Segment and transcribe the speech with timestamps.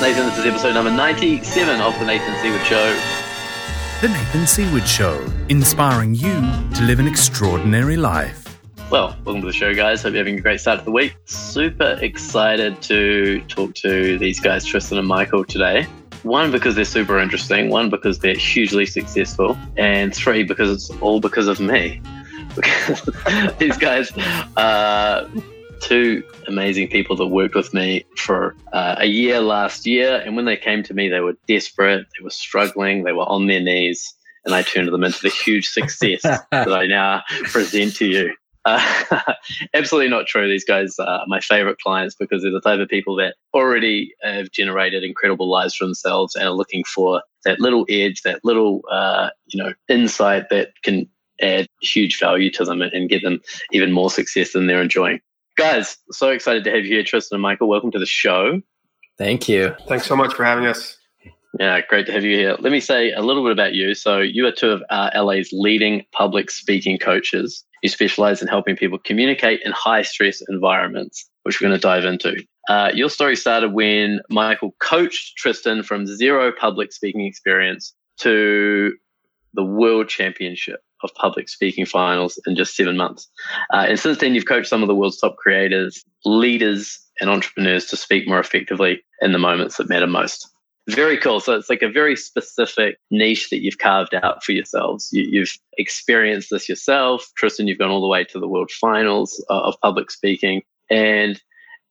[0.00, 3.00] Nathan, this is episode number 97 of The Nathan Seaward Show.
[4.02, 6.34] The Nathan Seaward Show, inspiring you
[6.74, 8.60] to live an extraordinary life.
[8.90, 10.02] Well, welcome to the show, guys.
[10.02, 11.16] Hope you're having a great start to the week.
[11.24, 15.84] Super excited to talk to these guys, Tristan and Michael, today.
[16.22, 17.70] One, because they're super interesting.
[17.70, 19.56] One, because they're hugely successful.
[19.78, 22.02] And three, because it's all because of me.
[22.54, 23.02] Because
[23.58, 24.10] these guys
[24.56, 25.28] are
[25.80, 30.22] two amazing people that worked with me for uh, a year last year.
[30.24, 33.46] And when they came to me, they were desperate, they were struggling, they were on
[33.46, 34.14] their knees.
[34.44, 38.34] And I turned them into the huge success that I now present to you.
[38.64, 39.34] Uh,
[39.74, 40.48] absolutely not true.
[40.48, 44.50] These guys are my favorite clients because they're the type of people that already have
[44.50, 49.30] generated incredible lives for themselves and are looking for that little edge, that little, uh,
[49.46, 51.08] you know, insight that can
[51.40, 53.40] add huge value to them and get them
[53.72, 55.20] even more success than they're enjoying.
[55.56, 57.66] Guys, so excited to have you here, Tristan and Michael.
[57.66, 58.60] Welcome to the show.
[59.16, 59.74] Thank you.
[59.88, 60.98] Thanks so much for having us.
[61.58, 62.56] Yeah, great to have you here.
[62.58, 63.94] Let me say a little bit about you.
[63.94, 67.64] So, you are two of uh, LA's leading public speaking coaches.
[67.82, 72.04] You specialize in helping people communicate in high stress environments, which we're going to dive
[72.04, 72.44] into.
[72.68, 78.92] Uh, your story started when Michael coached Tristan from zero public speaking experience to
[79.54, 83.28] the world championship of public speaking finals in just seven months.
[83.72, 87.86] Uh, and since then, you've coached some of the world's top creators, leaders, and entrepreneurs
[87.86, 90.48] to speak more effectively in the moments that matter most.
[90.88, 91.40] Very cool.
[91.40, 95.08] So it's like a very specific niche that you've carved out for yourselves.
[95.12, 97.28] You, have experienced this yourself.
[97.36, 100.62] Tristan, you've gone all the way to the world finals uh, of public speaking.
[100.88, 101.40] And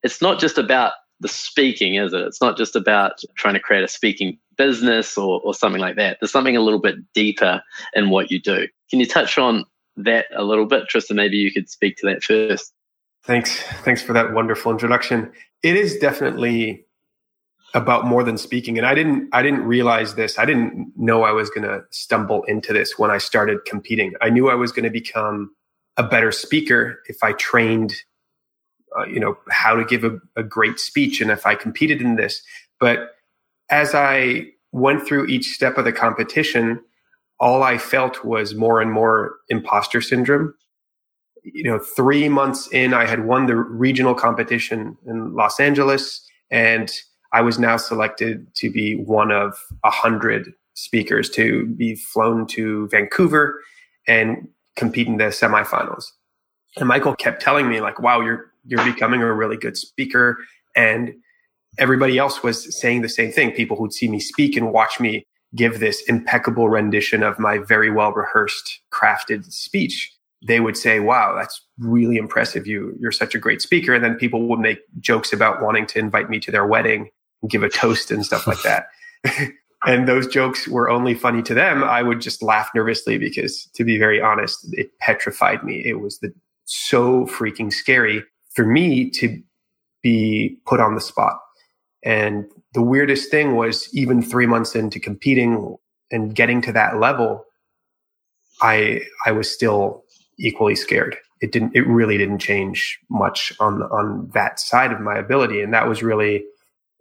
[0.02, 2.22] it's not just about the speaking, is it?
[2.22, 6.18] It's not just about trying to create a speaking business or, or something like that.
[6.20, 7.62] There's something a little bit deeper
[7.94, 8.68] in what you do.
[8.90, 9.66] Can you touch on
[9.98, 11.18] that a little bit, Tristan?
[11.18, 12.74] Maybe you could speak to that first.
[13.24, 13.62] Thanks.
[13.84, 15.32] Thanks for that wonderful introduction.
[15.64, 16.86] It is definitely
[17.74, 18.78] about more than speaking.
[18.78, 20.40] And I didn't I didn't realize this.
[20.40, 24.14] I didn't know I was going to stumble into this when I started competing.
[24.22, 25.52] I knew I was going to become
[25.98, 27.96] a better speaker if I trained
[28.98, 32.16] uh, you know how to give a, a great speech and if I competed in
[32.16, 32.42] this.
[32.80, 33.16] But
[33.70, 36.82] as I went through each step of the competition,
[37.40, 40.54] all I felt was more and more imposter syndrome.
[41.44, 46.92] You know, three months in, I had won the regional competition in Los Angeles, and
[47.34, 52.88] I was now selected to be one of a hundred speakers to be flown to
[52.90, 53.62] Vancouver
[54.08, 56.06] and compete in the semifinals.
[56.78, 60.38] And Michael kept telling me, like, wow, you're you're becoming a really good speaker.
[60.76, 61.14] And
[61.78, 63.52] everybody else was saying the same thing.
[63.52, 67.92] People who'd see me speak and watch me give this impeccable rendition of my very
[67.92, 70.12] well rehearsed, crafted speech,
[70.46, 72.68] they would say, wow, that's really impressive.
[72.68, 73.94] You, you're such a great speaker.
[73.94, 77.10] And then people would make jokes about wanting to invite me to their wedding
[77.42, 78.88] and give a toast and stuff like that.
[79.86, 81.84] and those jokes were only funny to them.
[81.84, 85.84] I would just laugh nervously because to be very honest, it petrified me.
[85.86, 86.34] It was the,
[86.66, 88.24] so freaking scary
[88.56, 89.42] for me to
[90.02, 91.40] be put on the spot.
[92.04, 95.76] And the weirdest thing was even three months into competing
[96.12, 97.46] and getting to that level,
[98.62, 100.04] I I was still
[100.38, 101.18] equally scared.
[101.42, 105.62] It didn't it really didn't change much on on that side of my ability.
[105.62, 106.46] And that was really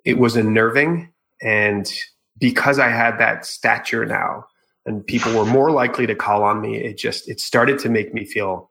[0.05, 1.13] it was unnerving.
[1.43, 1.93] And
[2.41, 4.47] because I had that stature now
[4.87, 8.15] and people were more likely to call on me, it just it started to make
[8.15, 8.71] me feel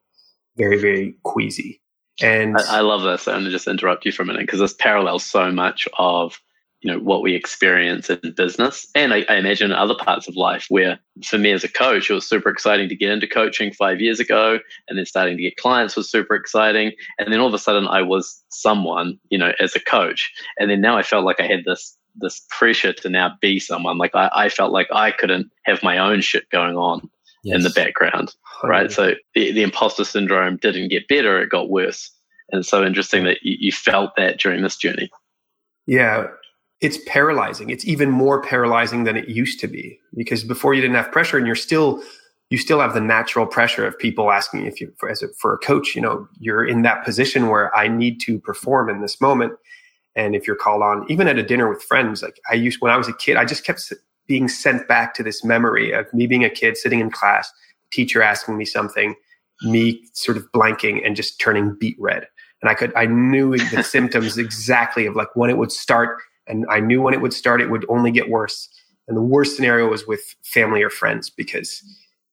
[0.58, 1.83] very, very queasy.
[2.22, 3.28] And I, I love this.
[3.28, 6.40] I'm going to just interrupt you for a minute because this parallels so much of
[6.84, 10.36] you know what we experience in business and I, I, imagine in other parts of
[10.36, 13.72] life where for me as a coach it was super exciting to get into coaching
[13.72, 17.48] five years ago and then starting to get clients was super exciting and then all
[17.48, 21.04] of a sudden i was someone you know as a coach and then now i
[21.04, 24.74] felt like i had this this pressure to now be someone like i, I felt
[24.74, 27.10] like i couldn't have my own shit going on
[27.44, 27.58] yes.
[27.58, 28.34] in the background
[28.64, 32.12] right so the, the imposter syndrome didn't get better it got worse
[32.52, 35.10] and it's so interesting that you, you felt that during this journey
[35.86, 36.28] yeah
[36.84, 37.70] it's paralyzing.
[37.70, 41.38] It's even more paralyzing than it used to be because before you didn't have pressure
[41.38, 42.04] and you're still
[42.50, 45.54] you still have the natural pressure of people asking if you for, as a, for
[45.56, 49.20] a coach, you know, you're in that position where I need to perform in this
[49.22, 49.54] moment.
[50.16, 52.92] And if you're called on, even at a dinner with friends, like I used when
[52.92, 53.92] I was a kid, I just kept
[54.28, 57.52] being sent back to this memory of me being a kid sitting in class,
[57.92, 59.16] teacher asking me something,
[59.64, 62.28] me sort of blanking and just turning beet red.
[62.62, 66.18] And I could, I knew the symptoms exactly of like when it would start
[66.48, 68.68] and I knew when it would start, it would only get worse.
[69.08, 71.84] And the worst scenario was with family or friends because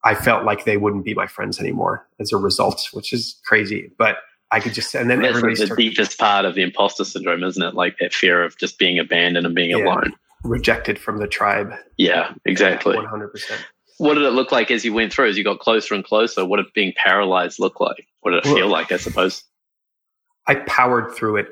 [0.04, 3.90] I felt like they wouldn't be my friends anymore as a result, which is crazy.
[3.98, 4.18] But
[4.50, 7.44] I could just, and then That's everybody the started deepest part of the imposter syndrome,
[7.44, 7.74] isn't it?
[7.74, 9.84] Like that fear of just being abandoned and being Yeah.
[9.84, 10.12] alone.
[10.42, 11.72] Rejected from the tribe.
[11.96, 12.96] Yeah, exactly.
[12.96, 13.50] 100%.
[13.98, 15.28] What did it look like as you went through?
[15.28, 18.06] As you got closer and closer, what did being paralyzed look like?
[18.20, 18.90] What did it Well- feel like?
[18.92, 19.44] I suppose.
[20.46, 21.48] I powered through it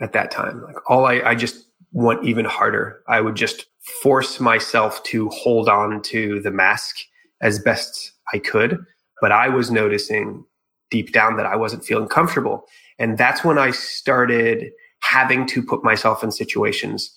[0.00, 0.62] at that time.
[0.62, 3.02] Like all I, I just went even harder.
[3.08, 3.66] I would just
[4.02, 6.96] force myself to hold on to the mask
[7.40, 8.84] as best I could.
[9.20, 10.44] But I was noticing
[10.90, 12.64] deep down that I wasn't feeling comfortable.
[12.98, 14.70] And that's when I started
[15.02, 17.10] having to put myself in situations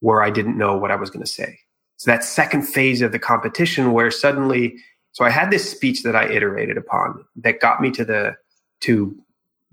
[0.00, 1.58] where I didn't know what I was going to say.
[1.96, 4.76] So that second phase of the competition where suddenly,
[5.12, 8.36] so I had this speech that I iterated upon that got me to the,
[8.80, 9.16] to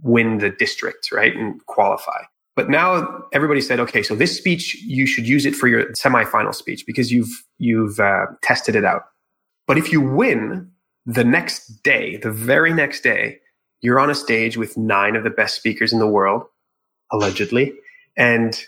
[0.01, 1.35] win the district, right?
[1.35, 2.23] And qualify.
[2.55, 6.53] But now everybody said, okay, so this speech, you should use it for your semifinal
[6.53, 9.03] speech because you've, you've uh, tested it out.
[9.67, 10.69] But if you win
[11.05, 13.39] the next day, the very next day,
[13.81, 16.43] you're on a stage with nine of the best speakers in the world,
[17.11, 17.73] allegedly,
[18.15, 18.63] and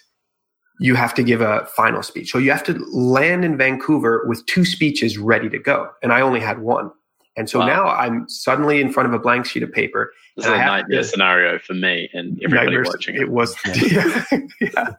[0.80, 2.32] you have to give a final speech.
[2.32, 5.90] So you have to land in Vancouver with two speeches ready to go.
[6.02, 6.92] And I only had one.
[7.36, 7.66] And so Wow.
[7.68, 10.12] now I'm suddenly in front of a blank sheet of paper.
[10.36, 13.22] This is And a nightmare to- scenario for me and everybody watching it.
[13.22, 13.56] It was,
[13.92, 14.24] yeah,
[14.62, 14.90] yeah.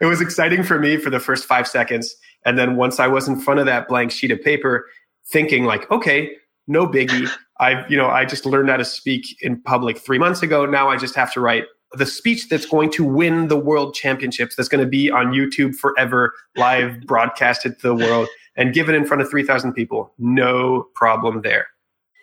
[0.00, 2.14] It was exciting for me for the first five seconds.
[2.46, 4.86] And then once I was in front of that blank sheet of paper,
[5.30, 6.32] thinking like, okay,
[6.66, 7.28] no biggie.
[7.60, 10.66] I've, you know, I just learned how to speak in public three months ago.
[10.66, 11.64] Now I just have to write
[11.96, 14.56] the speech that's going to win the world championships.
[14.56, 19.04] That's going to be on YouTube forever, live broadcasted to the world, and given in
[19.04, 20.12] front of three thousand people.
[20.18, 21.68] No problem there.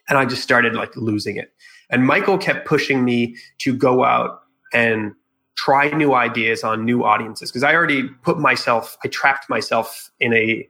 [0.09, 1.53] And I just started like losing it.
[1.89, 4.41] And Michael kept pushing me to go out
[4.73, 5.13] and
[5.55, 10.33] try new ideas on new audiences because I already put myself, I trapped myself in
[10.33, 10.67] a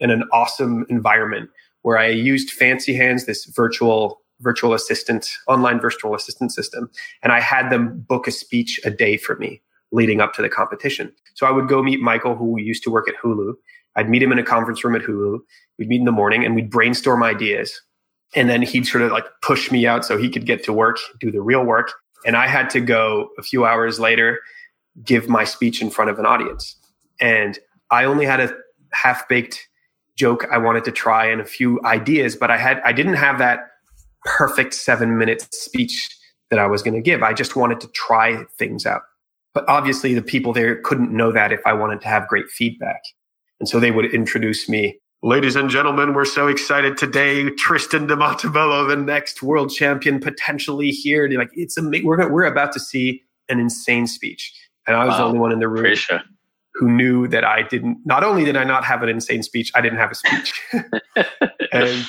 [0.00, 1.50] in an awesome environment
[1.82, 6.90] where I used Fancy Hands, this virtual virtual assistant, online virtual assistant system,
[7.22, 10.48] and I had them book a speech a day for me leading up to the
[10.48, 11.12] competition.
[11.34, 13.54] So I would go meet Michael, who used to work at Hulu.
[13.96, 15.38] I'd meet him in a conference room at Hulu.
[15.78, 17.80] We'd meet in the morning and we'd brainstorm ideas.
[18.34, 20.98] And then he'd sort of like push me out so he could get to work,
[21.20, 21.92] do the real work.
[22.26, 24.40] And I had to go a few hours later,
[25.04, 26.76] give my speech in front of an audience.
[27.20, 27.58] And
[27.90, 28.52] I only had a
[28.92, 29.68] half baked
[30.16, 33.38] joke I wanted to try and a few ideas, but I had, I didn't have
[33.38, 33.60] that
[34.24, 36.16] perfect seven minute speech
[36.50, 37.22] that I was going to give.
[37.22, 39.02] I just wanted to try things out.
[39.54, 43.02] But obviously the people there couldn't know that if I wanted to have great feedback.
[43.60, 44.98] And so they would introduce me.
[45.22, 47.48] Ladies and gentlemen, we're so excited today.
[47.50, 51.28] Tristan de Montebello, the next world champion, potentially here.
[51.28, 52.06] They're like, it's amazing.
[52.06, 54.52] We're, we're about to see an insane speech.
[54.86, 56.22] And I was the only one in the room Pressure.
[56.74, 59.80] who knew that I didn't, not only did I not have an insane speech, I
[59.80, 60.60] didn't have a speech.
[61.72, 62.04] and,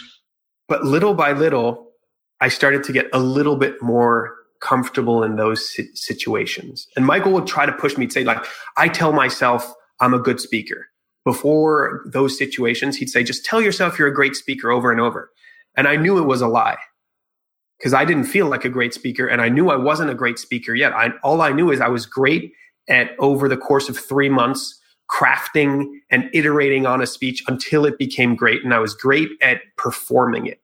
[0.68, 1.94] but little by little,
[2.42, 6.88] I started to get a little bit more comfortable in those si- situations.
[6.96, 8.44] And Michael would try to push me to say, like,
[8.78, 10.88] I tell myself I'm a good speaker.
[11.24, 15.32] Before those situations, he'd say, just tell yourself you're a great speaker over and over.
[15.76, 16.78] And I knew it was a lie
[17.80, 20.40] because I didn't feel like a great speaker and I knew I wasn't a great
[20.40, 20.94] speaker yet.
[20.94, 22.54] I, all I knew is I was great
[22.88, 24.80] at over the course of three months
[25.12, 28.64] crafting and iterating on a speech until it became great.
[28.64, 30.62] And I was great at performing it.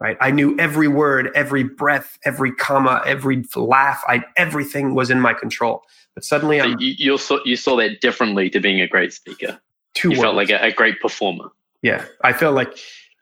[0.00, 0.16] Right.
[0.20, 4.02] I knew every word, every breath, every comma, every laugh.
[4.08, 5.82] I, everything was in my control.
[6.14, 9.58] But suddenly So you, you saw you saw that differently to being a great speaker.
[9.94, 11.50] two You felt like a, a great performer.
[11.82, 12.76] yeah i felt like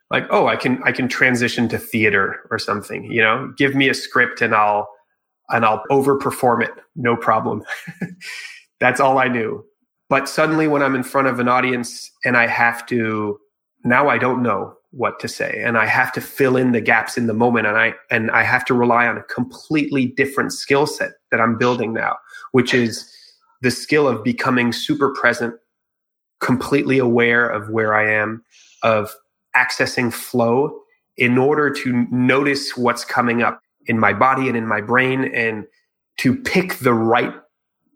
[0.09, 3.89] like oh i can i can transition to theater or something you know give me
[3.89, 4.87] a script and i'll
[5.49, 7.63] and i'll overperform it no problem
[8.79, 9.63] that's all i knew
[10.09, 13.39] but suddenly when i'm in front of an audience and i have to
[13.83, 17.17] now i don't know what to say and i have to fill in the gaps
[17.17, 20.85] in the moment and i and i have to rely on a completely different skill
[20.85, 22.15] set that i'm building now
[22.51, 23.09] which is
[23.61, 25.55] the skill of becoming super present
[26.43, 28.43] completely aware of where I am,
[28.83, 29.15] of
[29.55, 30.77] accessing flow
[31.15, 35.65] in order to notice what's coming up in my body and in my brain and
[36.17, 37.33] to pick the right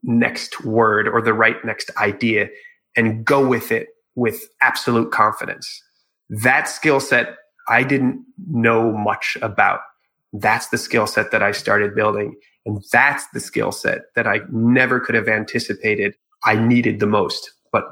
[0.03, 2.47] next word or the right next idea
[2.95, 5.83] and go with it with absolute confidence.
[6.29, 7.35] That skill set
[7.69, 9.81] I didn't know much about.
[10.33, 12.35] That's the skill set that I started building.
[12.65, 17.51] And that's the skill set that I never could have anticipated I needed the most.
[17.71, 17.85] But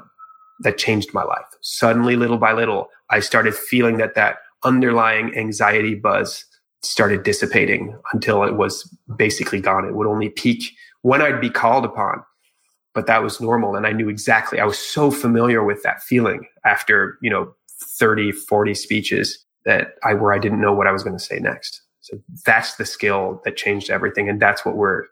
[0.60, 1.46] that changed my life.
[1.62, 6.44] Suddenly, little by little, I started feeling that that underlying anxiety buzz
[6.82, 9.84] started dissipating until it was basically gone.
[9.84, 12.22] It would only peak when I'd be called upon,
[12.94, 13.76] but that was normal.
[13.76, 18.32] And I knew exactly, I was so familiar with that feeling after, you know, 30,
[18.32, 21.82] 40 speeches that I, where I didn't know what I was going to say next.
[22.00, 24.28] So that's the skill that changed everything.
[24.28, 25.04] And that's what we're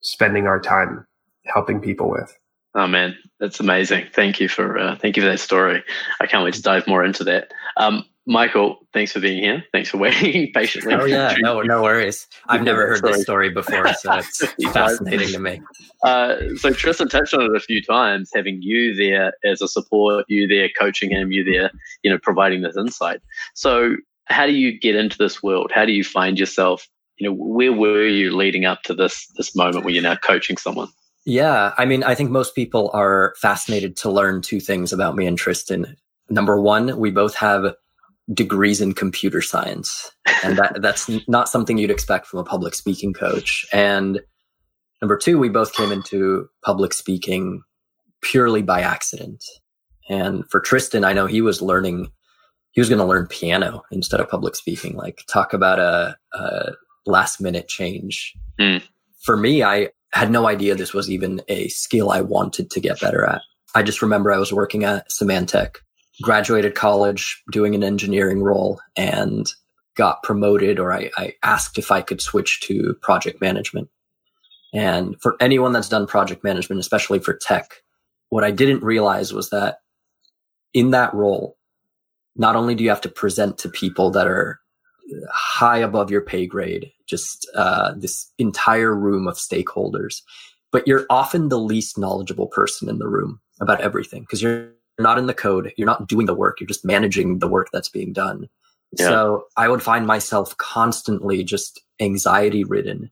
[0.00, 1.06] spending our time
[1.46, 2.36] helping people with.
[2.74, 4.08] Oh man, that's amazing.
[4.12, 5.82] Thank you for uh, thank you for that story.
[6.20, 7.52] I can't wait to dive more into that.
[7.76, 9.64] Um, Michael, thanks for being here.
[9.72, 10.94] Thanks for waiting patiently.
[10.94, 12.26] Oh yeah, no, no worries.
[12.48, 15.60] I've never heard this story before, so it's fascinating to me.
[16.02, 20.24] Uh, so Tristan touched on it a few times, having you there as a support,
[20.28, 21.70] you there coaching him, you there,
[22.02, 23.20] you know, providing this insight.
[23.52, 25.70] So how do you get into this world?
[25.74, 26.88] How do you find yourself?
[27.18, 30.56] You know, where were you leading up to this this moment where you're now coaching
[30.56, 30.88] someone?
[31.26, 35.26] Yeah, I mean, I think most people are fascinated to learn two things about me
[35.26, 35.96] and Tristan.
[36.28, 37.74] Number one, we both have
[38.32, 40.10] degrees in computer science.
[40.42, 43.66] And that, that's not something you'd expect from a public speaking coach.
[43.72, 44.20] And
[45.02, 47.62] number two, we both came into public speaking
[48.22, 49.44] purely by accident.
[50.08, 52.10] And for Tristan, I know he was learning,
[52.72, 54.96] he was going to learn piano instead of public speaking.
[54.96, 56.72] Like, talk about a, a
[57.06, 58.32] last minute change.
[58.58, 58.82] Mm.
[59.20, 63.00] For me, I had no idea this was even a skill I wanted to get
[63.00, 63.42] better at.
[63.74, 65.76] I just remember I was working at Symantec
[66.22, 69.52] graduated college doing an engineering role and
[69.96, 73.88] got promoted or I, I, asked if I could switch to project management.
[74.72, 77.82] And for anyone that's done project management, especially for tech,
[78.28, 79.78] what I didn't realize was that
[80.72, 81.56] in that role,
[82.36, 84.60] not only do you have to present to people that are
[85.30, 90.22] high above your pay grade, just uh, this entire room of stakeholders,
[90.72, 95.18] but you're often the least knowledgeable person in the room about everything because you're not
[95.18, 95.72] in the code.
[95.76, 96.60] You're not doing the work.
[96.60, 98.48] You're just managing the work that's being done.
[98.96, 99.08] Yeah.
[99.08, 103.10] So I would find myself constantly just anxiety ridden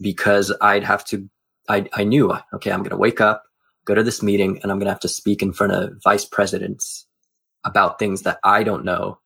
[0.00, 1.28] because I'd have to,
[1.68, 3.44] I, I knew, okay, I'm going to wake up,
[3.84, 6.24] go to this meeting, and I'm going to have to speak in front of vice
[6.24, 7.06] presidents
[7.64, 9.18] about things that I don't know.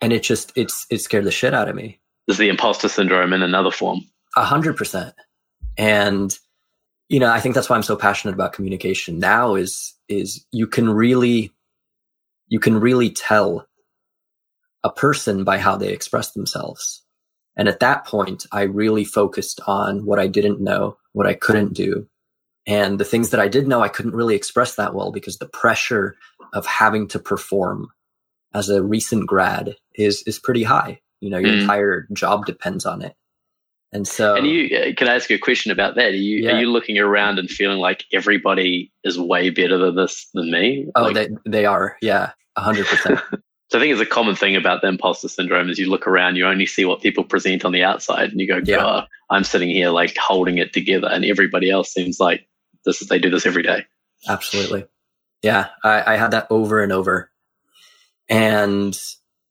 [0.00, 1.98] And it just, it's, it scared the shit out of me.
[2.26, 4.02] This is the imposter syndrome in another form.
[4.36, 5.14] A hundred percent.
[5.76, 6.36] And,
[7.08, 10.66] you know, I think that's why I'm so passionate about communication now is is you
[10.66, 11.52] can really
[12.48, 13.66] you can really tell
[14.84, 17.02] a person by how they express themselves.
[17.56, 21.74] And at that point, I really focused on what I didn't know, what I couldn't
[21.74, 22.06] do.
[22.66, 25.48] And the things that I did know, I couldn't really express that well because the
[25.48, 26.16] pressure
[26.52, 27.88] of having to perform
[28.54, 31.00] as a recent grad is, is pretty high.
[31.20, 31.62] You know, your mm.
[31.62, 33.16] entire job depends on it.
[33.92, 36.08] And so, and you uh, can I ask you a question about that?
[36.08, 36.52] Are you yeah.
[36.52, 40.88] are you looking around and feeling like everybody is way better than this than me?
[40.94, 43.20] Oh, like, they they are, yeah, hundred percent.
[43.70, 46.36] So I think it's a common thing about the imposter syndrome is you look around,
[46.36, 48.76] you only see what people present on the outside, and you go, yeah.
[48.76, 52.48] God, I'm sitting here like holding it together, and everybody else seems like
[52.86, 53.84] this they do this every day.
[54.26, 54.86] Absolutely,
[55.42, 55.68] yeah.
[55.84, 57.30] I, I had that over and over,
[58.26, 58.98] and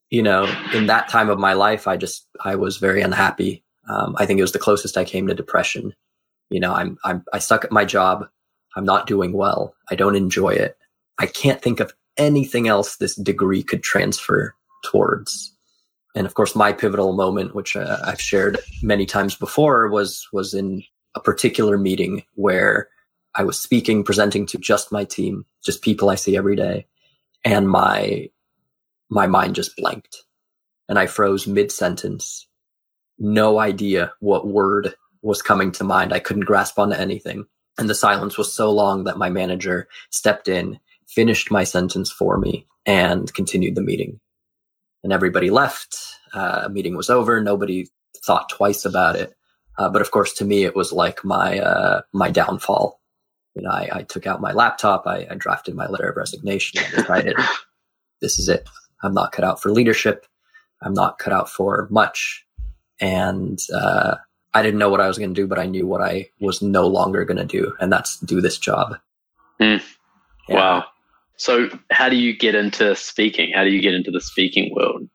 [0.10, 4.16] you know, in that time of my life, I just I was very unhappy um,
[4.18, 5.94] I think it was the closest I came to depression.
[6.50, 8.28] You know, I'm, I'm, I suck at my job.
[8.76, 9.76] I'm not doing well.
[9.90, 10.78] I don't enjoy it.
[11.18, 14.54] I can't think of anything else this degree could transfer
[14.86, 15.54] towards.
[16.16, 20.54] And of course, my pivotal moment, which uh, I've shared many times before, was was
[20.54, 20.84] in
[21.16, 22.90] a particular meeting where
[23.36, 26.88] I was speaking, presenting to just my team, just people I see every day,
[27.44, 28.30] and my
[29.10, 30.24] my mind just blanked,
[30.90, 32.47] and I froze mid sentence,
[33.20, 36.14] no idea what word was coming to mind.
[36.14, 37.46] I couldn't grasp onto anything.
[37.78, 42.38] And the silence was so long that my manager stepped in, finished my sentence for
[42.38, 44.20] me, and continued the meeting.
[45.04, 45.98] And everybody left.
[46.34, 47.42] Uh, meeting was over.
[47.42, 47.88] Nobody
[48.26, 49.34] thought twice about it.
[49.78, 53.00] Uh, but of course, to me, it was like my uh, my downfall.
[53.54, 55.06] You know, I, I took out my laptop.
[55.06, 56.84] I, I drafted my letter of resignation.
[56.84, 57.36] I decided
[58.22, 58.68] this is it.
[59.04, 60.26] I'm not cut out for leadership.
[60.82, 62.47] I'm not cut out for much
[63.00, 64.16] and uh,
[64.54, 66.62] I didn't know what I was going to do, but I knew what I was
[66.62, 68.96] no longer going to do, and that's do this job.
[69.62, 69.82] Mm.
[70.48, 70.56] Yeah.
[70.56, 70.86] Wow.
[71.38, 73.54] So, how do you get into speaking?
[73.54, 75.08] How do you get into the speaking world?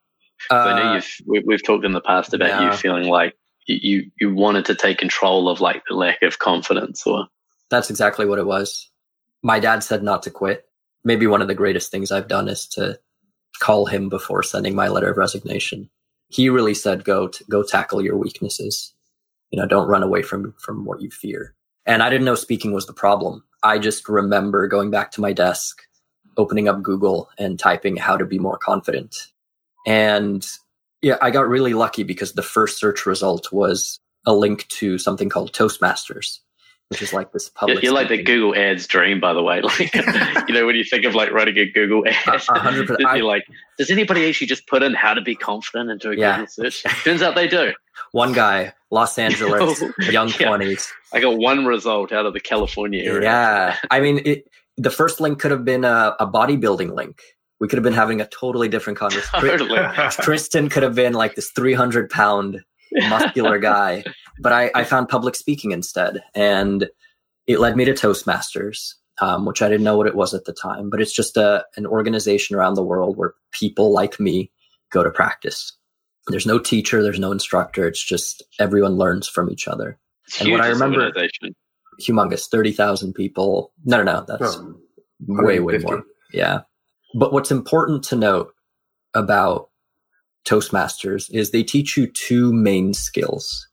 [0.50, 2.70] Uh, I know uh, you've we, we've talked in the past about yeah.
[2.70, 3.34] you feeling like
[3.66, 7.26] you you wanted to take control of like the lack of confidence, or
[7.70, 8.90] that's exactly what it was.
[9.42, 10.66] My dad said not to quit.
[11.04, 12.98] Maybe one of the greatest things I've done is to
[13.58, 15.90] call him before sending my letter of resignation
[16.32, 18.94] he really said, go, to, go tackle your weaknesses.
[19.50, 21.54] You know, don't run away from, from what you fear.
[21.84, 23.44] And I didn't know speaking was the problem.
[23.62, 25.82] I just remember going back to my desk,
[26.38, 29.14] opening up Google and typing how to be more confident.
[29.86, 30.46] And
[31.02, 35.28] yeah, I got really lucky because the first search result was a link to something
[35.28, 36.38] called Toastmasters.
[36.92, 37.82] Which is like this public.
[37.82, 39.60] You're like the Google Ads dream, by the way.
[39.78, 39.94] Like,
[40.48, 43.00] you know, when you think of like running a Google ad, hundred percent.
[43.16, 43.44] you're like,
[43.78, 46.36] does anybody actually just put in how to be confident into a Yeah.
[46.36, 46.82] Google search?
[47.04, 47.72] Turns out they do.
[48.12, 50.46] One guy, Los Angeles, young Yeah.
[50.48, 50.92] twenties.
[51.12, 53.22] I got one result out of the California area.
[53.22, 57.20] Yeah, I mean, it, the first link could have been a, a bodybuilding link.
[57.60, 59.40] We could have been having a totally different conversation.
[59.40, 59.78] Totally.
[60.20, 62.64] Tristan could have been like this 300 pound
[63.08, 64.04] muscular guy,
[64.40, 66.22] but I, I found public speaking instead.
[66.34, 66.88] And
[67.46, 70.52] it led me to Toastmasters, um, which I didn't know what it was at the
[70.52, 74.50] time, but it's just a, an organization around the world where people like me
[74.90, 75.76] go to practice.
[76.28, 77.86] There's no teacher, there's no instructor.
[77.88, 79.98] It's just everyone learns from each other.
[80.28, 81.10] It's And what I remember-
[82.00, 83.72] Humongous, 30,000 people.
[83.84, 84.74] No, no, no, that's Oh,
[85.44, 86.02] way, way more.
[86.32, 86.60] Yeah.
[87.14, 88.54] But what's important to note
[89.14, 89.68] about
[90.44, 93.68] Toastmasters is they teach you two main skills.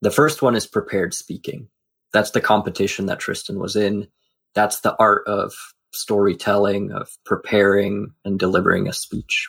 [0.00, 1.68] The first one is prepared speaking.
[2.12, 4.08] That's the competition that Tristan was in.
[4.54, 5.52] That's the art of
[5.92, 9.48] storytelling, of preparing and delivering a speech.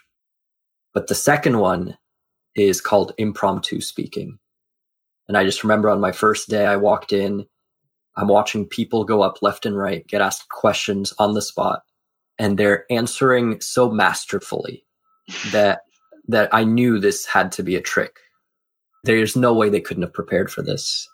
[0.93, 1.97] But the second one
[2.55, 4.39] is called impromptu speaking.
[5.27, 7.45] And I just remember on my first day, I walked in,
[8.15, 11.83] I'm watching people go up left and right, get asked questions on the spot,
[12.37, 14.83] and they're answering so masterfully
[15.51, 15.81] that
[16.29, 18.17] that I knew this had to be a trick.
[19.03, 21.07] There's no way they couldn't have prepared for this.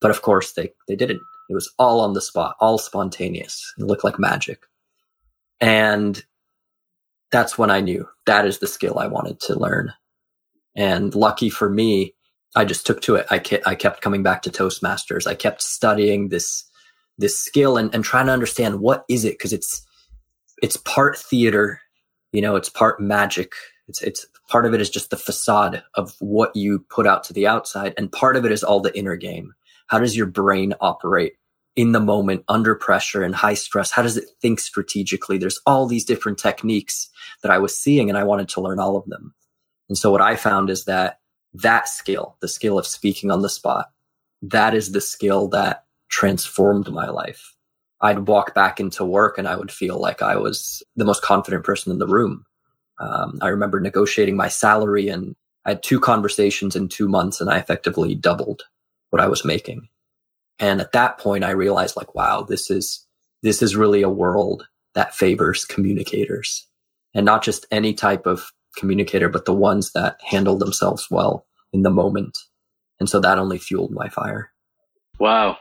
[0.00, 1.20] But of course they they didn't.
[1.50, 3.74] It was all on the spot, all spontaneous.
[3.76, 4.62] It looked like magic.
[5.60, 6.24] And
[7.32, 9.92] that's when I knew that is the skill I wanted to learn.
[10.76, 12.14] And lucky for me,
[12.56, 13.26] I just took to it.
[13.30, 15.26] I kept, I kept coming back to Toastmasters.
[15.26, 16.64] I kept studying this
[17.18, 19.86] this skill and, and trying to understand what is it because it's
[20.62, 21.80] it's part theater,
[22.32, 23.52] you know, it's part magic.
[23.90, 27.32] It's it's part of it is just the facade of what you put out to
[27.32, 29.52] the outside, and part of it is all the inner game.
[29.88, 31.32] How does your brain operate
[31.74, 33.90] in the moment, under pressure and high stress?
[33.90, 35.38] How does it think strategically?
[35.38, 37.08] There's all these different techniques
[37.42, 39.34] that I was seeing, and I wanted to learn all of them.
[39.88, 41.18] And so what I found is that
[41.54, 43.90] that skill, the skill of speaking on the spot,
[44.42, 47.56] that is the skill that transformed my life.
[48.00, 51.64] I'd walk back into work and I would feel like I was the most confident
[51.64, 52.46] person in the room.
[53.00, 55.34] Um, I remember negotiating my salary and
[55.64, 58.62] I had two conversations in two months and I effectively doubled
[59.10, 59.88] what I was making.
[60.58, 63.06] And at that point, I realized like, wow, this is,
[63.42, 66.66] this is really a world that favors communicators
[67.14, 71.82] and not just any type of communicator, but the ones that handle themselves well in
[71.82, 72.38] the moment.
[73.00, 74.52] And so that only fueled my fire.
[75.18, 75.58] Wow.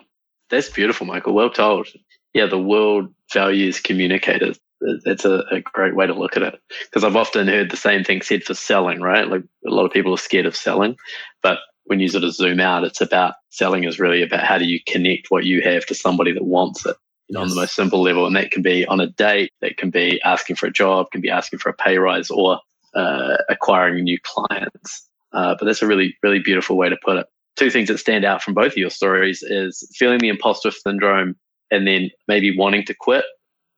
[0.50, 1.34] That's beautiful, Michael.
[1.34, 1.88] Well told.
[2.34, 4.60] Yeah, the world values communicators.
[5.06, 6.60] That's a, a great way to look at it.
[6.86, 9.28] Because I've often heard the same thing said for selling, right?
[9.28, 10.96] Like a lot of people are scared of selling.
[11.42, 14.66] But when you sort of zoom out, it's about selling is really about how do
[14.66, 16.96] you connect what you have to somebody that wants it.
[17.28, 18.26] You know, on the most simple level.
[18.26, 21.22] And that can be on a date, that can be asking for a job, can
[21.22, 22.60] be asking for a pay rise or
[22.96, 25.08] uh, acquiring new clients.
[25.32, 27.28] Uh, but that's a really, really beautiful way to put it.
[27.56, 31.36] Two things that stand out from both of your stories is feeling the imposter syndrome
[31.72, 33.26] and then maybe wanting to quit,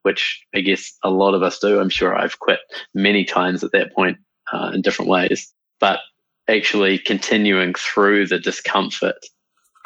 [0.04, 1.80] which I guess a lot of us do.
[1.80, 2.60] I'm sure I've quit
[2.94, 4.18] many times at that point
[4.52, 6.00] uh, in different ways, but
[6.48, 9.16] actually continuing through the discomfort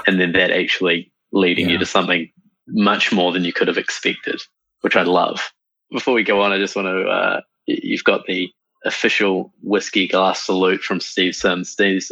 [0.08, 2.32] and then that actually leading you to something
[2.68, 4.42] much more than you could have expected,
[4.82, 5.52] which I love.
[5.92, 8.50] Before we go on, I just want to, uh, you've got the
[8.86, 11.70] official whiskey glass salute from Steve Sims.
[11.70, 12.12] Steve's,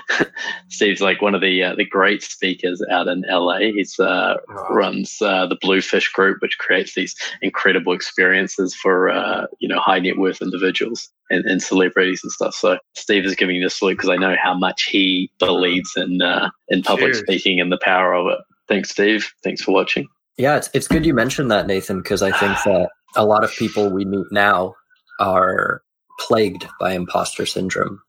[0.68, 3.58] Steve's like one of the uh, the great speakers out in LA.
[3.58, 4.36] He's uh,
[4.70, 10.00] runs uh, the Bluefish Group, which creates these incredible experiences for uh, you know high
[10.00, 12.54] net worth individuals and, and celebrities and stuff.
[12.54, 16.22] So Steve is giving you the salute because I know how much he believes in
[16.22, 17.20] uh, in public Cheers.
[17.20, 18.38] speaking and the power of it.
[18.66, 19.30] Thanks, Steve.
[19.44, 20.08] Thanks for watching.
[20.38, 23.50] Yeah, it's it's good you mentioned that, Nathan, because I think that a lot of
[23.52, 24.74] people we meet now
[25.20, 25.82] are
[26.18, 28.00] plagued by imposter syndrome.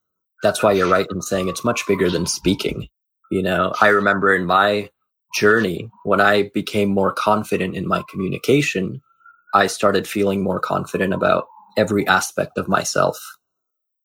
[0.44, 2.88] That's why you're right in saying it's much bigger than speaking.
[3.32, 4.90] You know, I remember in my
[5.36, 9.02] journey when I became more confident in my communication,
[9.54, 13.20] I started feeling more confident about every aspect of myself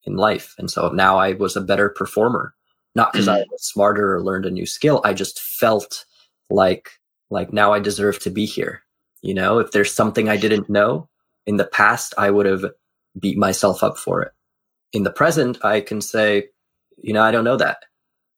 [0.04, 0.54] in life.
[0.58, 2.54] And so now I was a better performer,
[2.94, 3.46] not because I mm.
[3.50, 5.00] was smarter or learned a new skill.
[5.04, 6.04] I just felt
[6.50, 6.90] like
[7.30, 8.82] like now I deserve to be here.
[9.22, 11.08] You know, if there's something I didn't know
[11.46, 12.64] in the past, I would have
[13.18, 14.32] beat myself up for it.
[14.92, 16.48] In the present, I can say,
[16.98, 17.78] you know, I don't know that.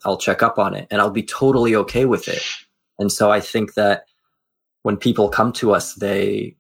[0.05, 2.43] I'll check up on it and I'll be totally okay with it.
[2.99, 4.05] And so I think that
[4.83, 6.57] when people come to us, they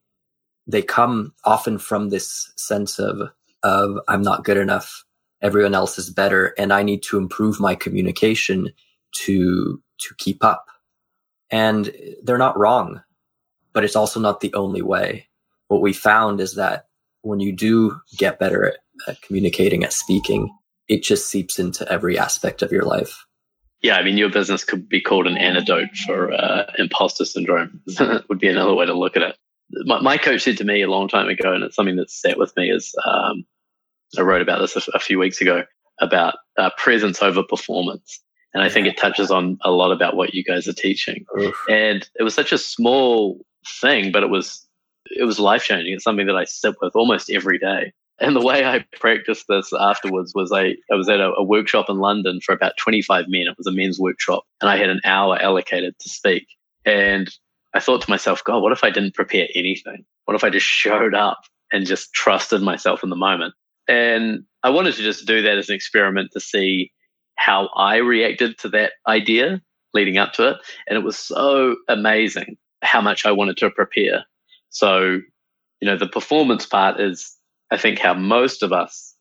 [0.68, 3.30] they come often from this sense of
[3.64, 5.04] of I'm not good enough.
[5.42, 8.70] Everyone else is better and I need to improve my communication
[9.26, 10.66] to to keep up
[11.50, 11.92] And
[12.24, 13.02] they're not wrong,
[13.72, 15.28] but it's also not the only way.
[15.68, 16.88] What we found is that
[17.26, 18.76] when you do get better at,
[19.08, 20.48] at communicating, at speaking,
[20.88, 23.24] it just seeps into every aspect of your life.
[23.82, 27.80] Yeah, I mean, your business could be called an antidote for uh, imposter syndrome.
[28.28, 29.36] would be another way to look at it.
[29.84, 32.38] My, my, coach said to me a long time ago, and it's something that's sat
[32.38, 32.70] with me.
[32.70, 33.44] Is um,
[34.16, 35.64] I wrote about this a, a few weeks ago
[36.00, 38.22] about uh, presence over performance,
[38.54, 41.26] and I think it touches on a lot about what you guys are teaching.
[41.38, 41.56] Oof.
[41.68, 43.44] And it was such a small
[43.80, 44.65] thing, but it was
[45.10, 45.94] it was life changing.
[45.94, 47.92] It's something that I sit with almost every day.
[48.18, 51.86] And the way I practiced this afterwards was I, I was at a, a, workshop
[51.90, 53.46] in London for about 25 men.
[53.46, 56.46] It was a men's workshop and I had an hour allocated to speak.
[56.86, 57.28] And
[57.74, 60.06] I thought to myself, God, what if I didn't prepare anything?
[60.24, 61.40] What if I just showed up
[61.72, 63.52] and just trusted myself in the moment?
[63.86, 66.90] And I wanted to just do that as an experiment to see
[67.36, 69.60] how I reacted to that idea
[69.92, 70.56] leading up to it.
[70.88, 74.24] And it was so amazing how much I wanted to prepare.
[74.70, 75.20] So,
[75.80, 77.36] you know, the performance part is
[77.70, 79.14] I think how most of us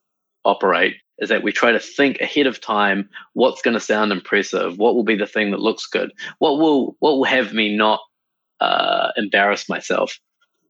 [0.44, 4.78] operate is that we try to think ahead of time what's going to sound impressive,
[4.78, 8.00] what will be the thing that looks good, what will what will have me not
[8.60, 10.18] uh, embarrass myself,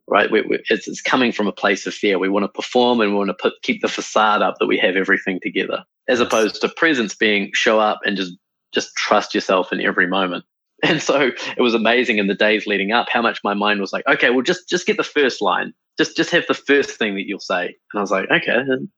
[0.07, 0.31] right?
[0.31, 2.19] We, we, it's, it's, coming from a place of fear.
[2.19, 4.77] We want to perform and we want to put keep the facade up that we
[4.79, 8.33] have everything together, as opposed to presence being show up and just
[8.73, 10.43] just trust yourself in every moment.
[10.89, 13.91] And so it was amazing in the days leading up how much my mind was
[13.91, 17.15] like, okay, well just just get the first line just just have the first thing
[17.15, 17.65] that you'll say.
[17.65, 18.57] And I was like, okay.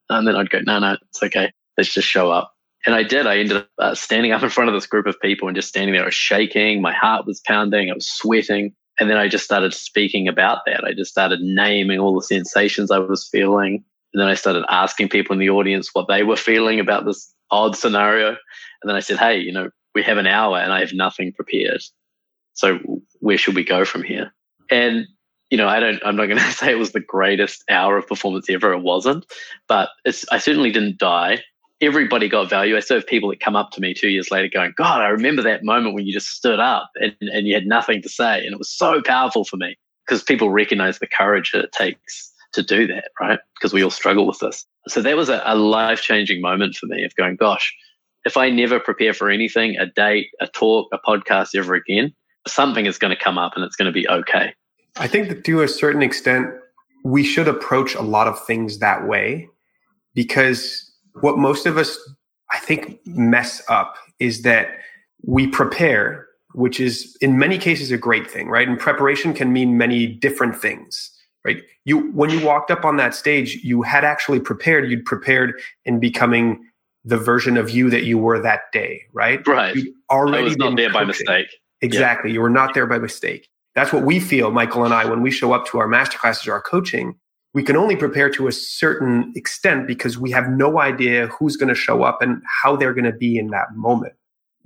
[0.09, 1.51] And then I'd go, no, no, it's okay.
[1.77, 2.53] Let's just show up.
[2.85, 3.27] And I did.
[3.27, 5.67] I ended up uh, standing up in front of this group of people and just
[5.67, 6.03] standing there.
[6.03, 6.81] I was shaking.
[6.81, 7.89] My heart was pounding.
[7.89, 8.73] I was sweating.
[8.99, 10.83] And then I just started speaking about that.
[10.83, 13.83] I just started naming all the sensations I was feeling.
[14.13, 17.31] And then I started asking people in the audience what they were feeling about this
[17.51, 18.29] odd scenario.
[18.29, 21.33] And then I said, hey, you know, we have an hour and I have nothing
[21.33, 21.81] prepared.
[22.53, 22.77] So
[23.19, 24.31] where should we go from here?
[24.69, 25.07] And
[25.49, 28.07] you know, I don't, I'm not going to say it was the greatest hour of
[28.07, 28.71] performance ever.
[28.73, 29.25] It wasn't,
[29.67, 29.89] but
[30.31, 31.43] I certainly didn't die.
[31.81, 32.77] Everybody got value.
[32.77, 35.07] I still have people that come up to me two years later going, God, I
[35.07, 38.43] remember that moment when you just stood up and, and you had nothing to say.
[38.43, 42.31] And it was so powerful for me because people recognize the courage that it takes
[42.53, 43.39] to do that, right?
[43.55, 44.65] Because we all struggle with this.
[44.87, 47.75] So that was a, a life changing moment for me of going, gosh,
[48.27, 52.13] if I never prepare for anything, a date, a talk, a podcast ever again,
[52.45, 54.53] something is going to come up and it's going to be okay.
[54.97, 56.47] I think that to a certain extent,
[57.05, 59.47] we should approach a lot of things that way
[60.13, 61.97] because what most of us,
[62.51, 64.71] I think, mess up is that
[65.25, 68.67] we prepare, which is in many cases a great thing, right?
[68.67, 71.11] And preparation can mean many different things,
[71.45, 71.63] right?
[71.85, 75.53] You, when you walked up on that stage, you had actually prepared, you'd prepared
[75.85, 76.59] in becoming
[77.07, 79.45] the version of you that you were that day, right?
[79.47, 79.73] Right.
[79.75, 81.47] You'd already I was not there by mistake.
[81.81, 82.29] Exactly.
[82.29, 82.35] Yeah.
[82.35, 83.47] You were not there by mistake.
[83.75, 86.53] That's what we feel, Michael and I, when we show up to our masterclasses or
[86.53, 87.15] our coaching.
[87.53, 91.69] We can only prepare to a certain extent because we have no idea who's going
[91.69, 94.13] to show up and how they're going to be in that moment.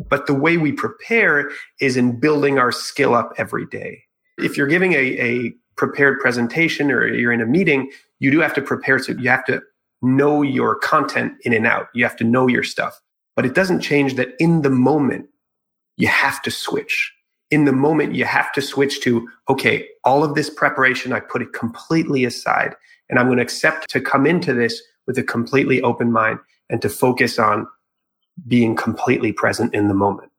[0.09, 4.01] But the way we prepare is in building our skill up every day.
[4.39, 8.53] If you're giving a, a prepared presentation or you're in a meeting, you do have
[8.55, 8.97] to prepare.
[8.97, 9.61] So you have to
[10.01, 11.87] know your content in and out.
[11.93, 12.99] You have to know your stuff.
[13.35, 15.27] But it doesn't change that in the moment,
[15.97, 17.13] you have to switch
[17.51, 21.41] in the moment you have to switch to okay all of this preparation i put
[21.41, 22.73] it completely aside
[23.09, 26.81] and i'm going to accept to come into this with a completely open mind and
[26.81, 27.67] to focus on
[28.47, 30.30] being completely present in the moment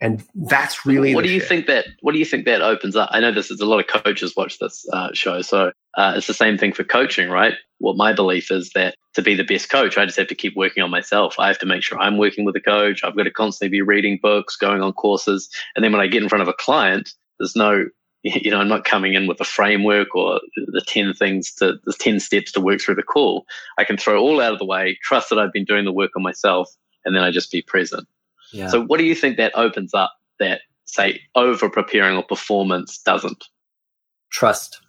[0.00, 3.08] and that's really what do you think that what do you think that opens up?
[3.12, 6.26] I know this is a lot of coaches watch this uh, show so uh, it's
[6.26, 7.54] the same thing for coaching right?
[7.78, 10.54] What my belief is that to be the best coach i just have to keep
[10.56, 11.36] working on myself.
[11.38, 13.02] I have to make sure i'm working with a coach.
[13.02, 15.48] I've got to constantly be reading books going on courses.
[15.74, 17.86] And then when i get in front of a client there's no
[18.22, 21.92] you know i'm not coming in with a framework or the 10 things to the
[21.92, 23.46] 10 steps to work through the call.
[23.78, 26.10] I can throw all out of the way trust that i've been doing the work
[26.16, 26.70] on myself
[27.06, 28.06] and then i just be present
[28.52, 28.68] yeah.
[28.68, 33.44] So what do you think that opens up that say over preparing or performance doesn't?
[34.30, 34.80] Trust.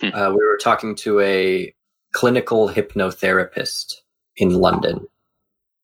[0.00, 0.14] Hmm.
[0.14, 1.74] Uh, we were talking to a
[2.12, 3.94] clinical hypnotherapist
[4.36, 5.06] in London,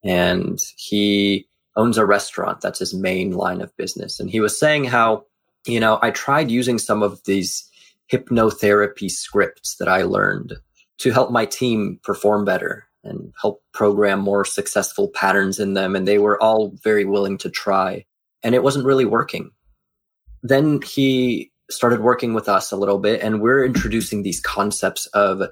[0.04, 2.60] and he owns a restaurant.
[2.60, 4.20] That's his main line of business.
[4.20, 5.24] And he was saying how,
[5.66, 7.68] you know, I tried using some of these
[8.12, 10.54] hypnotherapy scripts that I learned
[10.98, 15.96] to help my team perform better and help program more successful patterns in them.
[15.96, 18.04] And they were all very willing to try.
[18.42, 19.50] And it wasn't really working.
[20.42, 25.42] Then he started working with us a little bit, and we're introducing these concepts of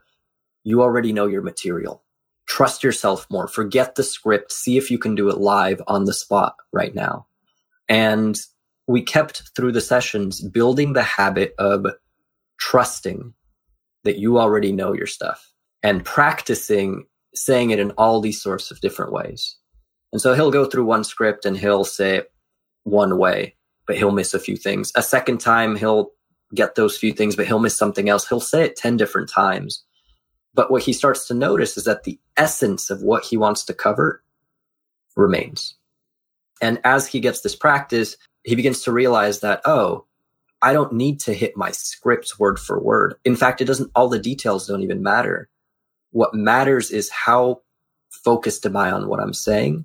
[0.64, 2.02] you already know your material.
[2.46, 3.46] Trust yourself more.
[3.46, 4.52] Forget the script.
[4.52, 7.26] See if you can do it live on the spot right now.
[7.88, 8.38] And
[8.86, 11.86] we kept through the sessions building the habit of
[12.58, 13.34] trusting
[14.04, 18.80] that you already know your stuff and practicing saying it in all these sorts of
[18.80, 19.56] different ways.
[20.12, 22.32] And so he'll go through one script and he'll say it
[22.84, 23.54] one way,
[23.86, 24.90] but he'll miss a few things.
[24.94, 26.10] A second time, he'll
[26.54, 28.26] get those few things, but he'll miss something else.
[28.26, 29.84] He'll say it 10 different times.
[30.54, 33.74] But what he starts to notice is that the essence of what he wants to
[33.74, 34.22] cover
[35.14, 35.74] remains.
[36.60, 40.06] And as he gets this practice, he begins to realize that, oh,
[40.62, 43.14] I don't need to hit my scripts word for word.
[43.24, 45.48] In fact, it doesn't, all the details don't even matter.
[46.18, 47.62] What matters is how
[48.10, 49.84] focused am I on what I'm saying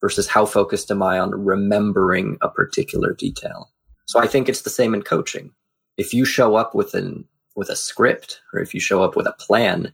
[0.00, 3.70] versus how focused am I on remembering a particular detail.
[4.06, 5.50] So I think it's the same in coaching.
[5.98, 9.26] If you show up with an, with a script or if you show up with
[9.26, 9.92] a plan,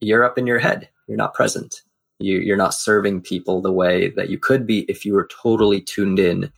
[0.00, 0.88] you're up in your head.
[1.06, 1.82] You're not present.
[2.18, 5.80] You, you're not serving people the way that you could be if you were totally
[5.80, 6.50] tuned in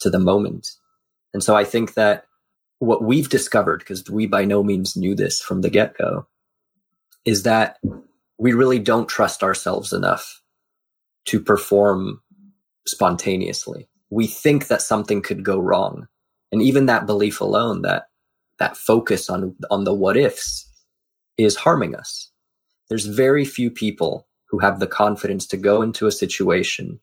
[0.00, 0.72] to the moment.
[1.32, 2.26] And so I think that
[2.80, 6.26] what we've discovered, because we by no means knew this from the get go,
[7.24, 7.78] is that
[8.38, 10.42] we really don't trust ourselves enough
[11.26, 12.20] to perform
[12.86, 13.88] spontaneously.
[14.10, 16.08] We think that something could go wrong.
[16.50, 18.08] And even that belief alone, that
[18.58, 20.68] that focus on on the what ifs
[21.38, 22.30] is harming us.
[22.88, 27.00] There's very few people who have the confidence to go into a situation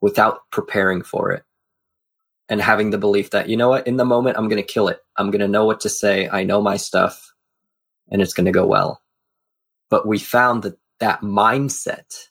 [0.00, 1.42] without preparing for it
[2.48, 4.88] and having the belief that, you know what, in the moment, I'm going to kill
[4.88, 5.00] it.
[5.16, 6.28] I'm going to know what to say.
[6.28, 7.32] I know my stuff
[8.10, 9.02] and it's going to go well.
[9.90, 12.28] But we found that that mindset,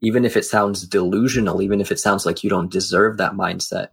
[0.00, 3.88] even if it sounds delusional, even if it sounds like you don't deserve that mindset,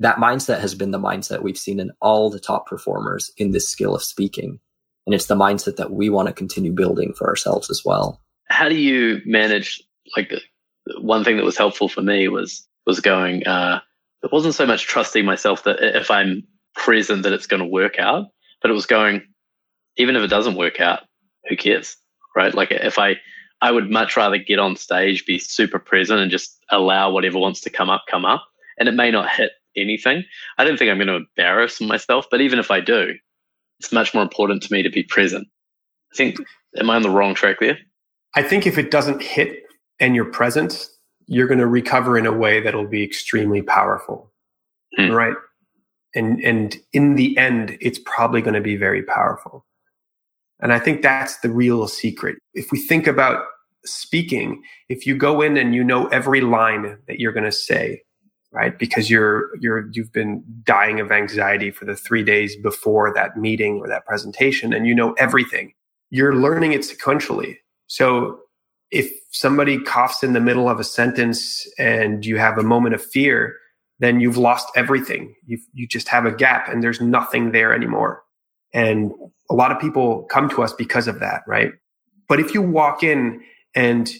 [0.00, 3.68] that mindset has been the mindset we've seen in all the top performers in this
[3.68, 4.58] skill of speaking.
[5.06, 8.20] And it's the mindset that we want to continue building for ourselves as well.
[8.48, 9.82] How do you manage
[10.16, 10.32] like
[11.00, 13.80] one thing that was helpful for me was was going uh
[14.22, 16.42] it wasn't so much trusting myself that if I'm
[16.74, 18.26] present that it's going to work out,
[18.60, 19.22] but it was going
[19.96, 21.00] even if it doesn't work out,
[21.48, 21.96] who cares?
[22.36, 22.54] Right?
[22.54, 23.16] Like if I
[23.62, 27.60] I would much rather get on stage, be super present and just allow whatever wants
[27.62, 28.46] to come up, come up.
[28.78, 30.24] And it may not hit anything.
[30.58, 33.14] I don't think I'm going to embarrass myself, but even if I do,
[33.78, 35.46] it's much more important to me to be present.
[36.12, 36.36] I think,
[36.76, 37.78] am I on the wrong track there?
[38.34, 39.62] I think if it doesn't hit
[39.98, 40.88] and you're present,
[41.26, 44.32] you're going to recover in a way that'll be extremely powerful.
[44.96, 45.10] Hmm.
[45.10, 45.34] Right.
[46.14, 49.64] And, and in the end, it's probably going to be very powerful.
[50.62, 52.38] And I think that's the real secret.
[52.54, 53.44] If we think about
[53.84, 58.02] speaking, if you go in and you know every line that you're going to say,
[58.52, 58.78] right?
[58.78, 63.78] Because you're, you're, you've been dying of anxiety for the three days before that meeting
[63.78, 65.72] or that presentation and you know everything.
[66.10, 67.56] You're learning it sequentially.
[67.86, 68.40] So
[68.90, 73.04] if somebody coughs in the middle of a sentence and you have a moment of
[73.04, 73.56] fear,
[74.00, 75.34] then you've lost everything.
[75.46, 78.22] You you just have a gap and there's nothing there anymore.
[78.72, 79.12] And
[79.50, 81.72] a lot of people come to us because of that, right?
[82.28, 83.42] But if you walk in
[83.74, 84.10] and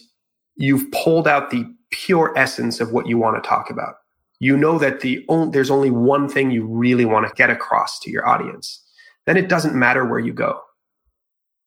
[0.55, 3.95] you've pulled out the pure essence of what you want to talk about,
[4.39, 7.99] you know that the only, there's only one thing you really want to get across
[7.99, 8.83] to your audience.
[9.25, 10.59] Then it doesn't matter where you go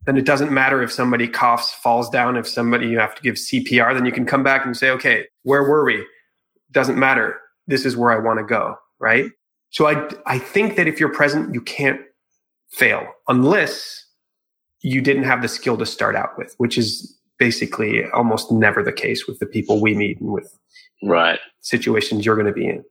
[0.06, 3.36] then it doesn't matter if somebody coughs, falls down, if somebody you have to give
[3.36, 6.04] CPR, then you can come back and say, okay, where were we?
[6.70, 7.40] Doesn't matter.
[7.66, 8.76] This is where I want to go.
[9.00, 9.30] Right.
[9.70, 12.00] So I, I think that if you're present, you can't
[12.70, 14.04] fail unless
[14.82, 18.92] you didn't have the skill to start out with, which is basically almost never the
[18.92, 20.58] case with the people we meet and with
[21.02, 22.84] right situations you're going to be in.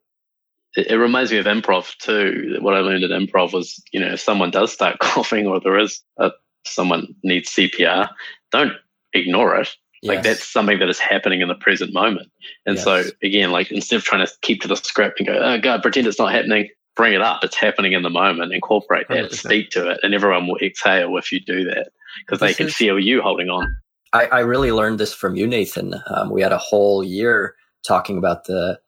[0.76, 2.58] It, it reminds me of improv too.
[2.62, 5.78] What I learned at improv was, you know, if someone does start coughing or there
[5.78, 6.32] is a
[6.66, 8.10] someone needs CPR,
[8.52, 8.74] don't
[9.14, 9.70] ignore it.
[10.02, 10.26] Like yes.
[10.26, 12.30] that's something that is happening in the present moment.
[12.66, 12.84] And yes.
[12.84, 15.82] so again, like instead of trying to keep to the script and go, oh God,
[15.82, 17.44] pretend it's not happening, bring it up.
[17.44, 18.54] It's happening in the moment.
[18.54, 19.36] Incorporate that, 100%.
[19.36, 22.76] speak to it, and everyone will exhale if you do that because they can is,
[22.76, 23.76] feel you holding on.
[24.14, 25.96] I, I, really learned this from you, Nathan.
[26.08, 28.80] Um, we had a whole year talking about the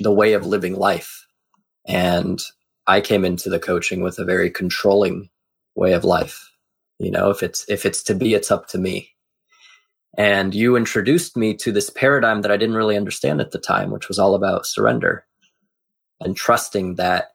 [0.00, 1.26] the way of living life,
[1.86, 2.40] and
[2.86, 5.30] I came into the coaching with a very controlling
[5.74, 6.46] way of life
[6.98, 9.10] you know, if it's if it's to be, it's up to me.
[10.16, 13.90] And you introduced me to this paradigm that I didn't really understand at the time,
[13.90, 15.26] which was all about surrender
[16.20, 17.32] and trusting that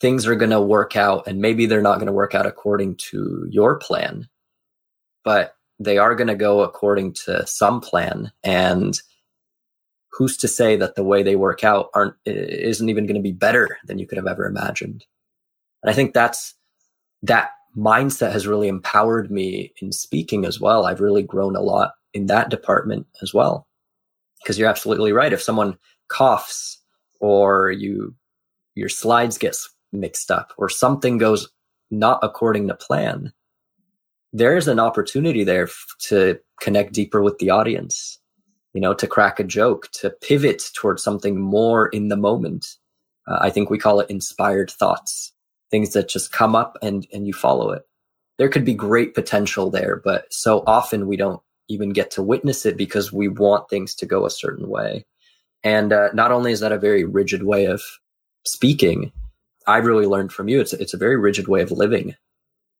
[0.00, 2.96] things are going to work out and maybe they're not going to work out according
[2.96, 4.28] to your plan,
[5.24, 8.32] but they are going to go according to some plan.
[8.42, 8.98] And
[10.12, 13.32] who's to say that the way they work out aren't, isn't even going to be
[13.32, 15.04] better than you could have ever imagined?
[15.82, 16.54] And I think that's
[17.22, 20.86] that mindset has really empowered me in speaking as well.
[20.86, 23.66] I've really grown a lot in that department as well.
[24.42, 25.32] Because you're absolutely right.
[25.32, 25.76] If someone
[26.08, 26.78] coughs
[27.20, 28.14] or you
[28.74, 29.54] your slides get
[29.92, 31.48] mixed up or something goes
[31.90, 33.32] not according to plan,
[34.32, 38.18] there's an opportunity there f- to connect deeper with the audience,
[38.72, 42.66] you know, to crack a joke, to pivot towards something more in the moment.
[43.26, 45.32] Uh, I think we call it inspired thoughts,
[45.70, 47.82] things that just come up and, and you follow it.
[48.38, 52.64] There could be great potential there, but so often we don't even get to witness
[52.64, 55.04] it because we want things to go a certain way.
[55.62, 57.82] And uh, not only is that a very rigid way of
[58.44, 59.12] speaking,
[59.66, 60.60] I really learned from you.
[60.60, 62.14] It's it's a very rigid way of living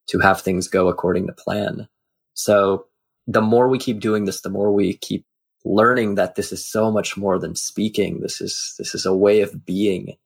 [0.09, 1.89] to have things go according to plan.
[2.35, 2.87] So
[3.27, 5.25] the more we keep doing this, the more we keep
[5.65, 8.21] learning that this is so much more than speaking.
[8.21, 10.17] This is this is a way of being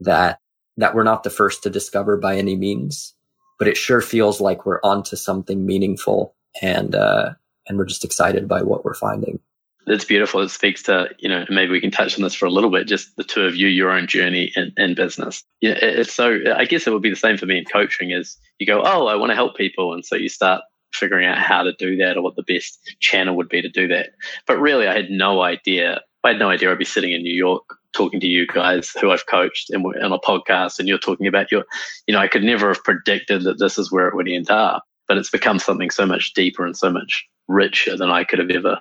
[0.00, 0.38] that
[0.76, 3.14] that we're not the first to discover by any means,
[3.58, 7.30] but it sure feels like we're onto something meaningful and uh,
[7.68, 9.40] and we're just excited by what we're finding.
[9.86, 10.40] It's beautiful.
[10.40, 12.86] It speaks to, you know, maybe we can touch on this for a little bit,
[12.86, 15.42] just the two of you, your own journey in, in business.
[15.60, 18.36] Yeah, it's so, I guess it would be the same for me in coaching is
[18.58, 19.92] you go, oh, I want to help people.
[19.92, 23.36] And so you start figuring out how to do that or what the best channel
[23.36, 24.10] would be to do that.
[24.46, 26.00] But really, I had no idea.
[26.22, 29.10] I had no idea I'd be sitting in New York talking to you guys who
[29.10, 31.64] I've coached and we're on a podcast and you're talking about your,
[32.06, 34.84] you know, I could never have predicted that this is where it would end up,
[35.08, 38.50] but it's become something so much deeper and so much richer than I could have
[38.50, 38.78] ever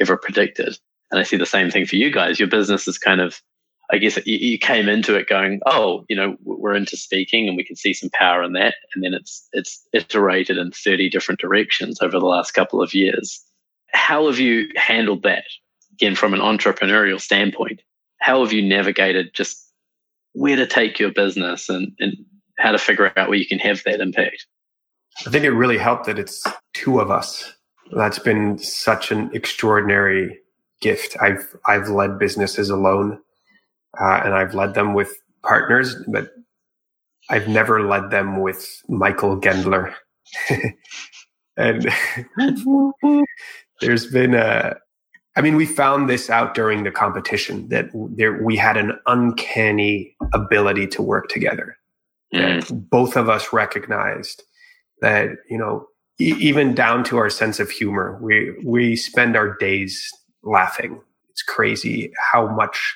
[0.00, 0.78] ever predicted.
[1.10, 2.40] And I see the same thing for you guys.
[2.40, 3.40] Your business is kind of,
[3.92, 7.56] I guess, you, you came into it going, oh, you know, we're into speaking, and
[7.56, 8.74] we can see some power in that.
[8.94, 13.40] And then it's it's iterated in thirty different directions over the last couple of years.
[13.92, 15.44] How have you handled that?
[15.92, 17.80] Again, from an entrepreneurial standpoint,
[18.18, 19.70] how have you navigated just
[20.32, 22.16] where to take your business and, and
[22.58, 24.46] how to figure out where you can have that impact?
[25.24, 27.53] I think it really helped that it's two of us
[27.92, 30.38] that's been such an extraordinary
[30.80, 31.16] gift.
[31.20, 33.18] I've I've led businesses alone,
[34.00, 36.30] uh, and I've led them with partners, but
[37.30, 39.94] I've never led them with Michael Gendler.
[41.56, 41.90] and
[43.80, 44.76] there's been a,
[45.36, 50.16] I mean, we found this out during the competition that there we had an uncanny
[50.32, 51.76] ability to work together.
[52.34, 52.88] Mm.
[52.90, 54.42] both of us recognized
[55.00, 55.86] that you know
[56.18, 58.18] even down to our sense of humor.
[58.22, 60.10] We we spend our days
[60.42, 61.00] laughing.
[61.30, 62.94] It's crazy how much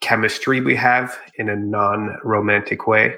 [0.00, 3.16] chemistry we have in a non-romantic way.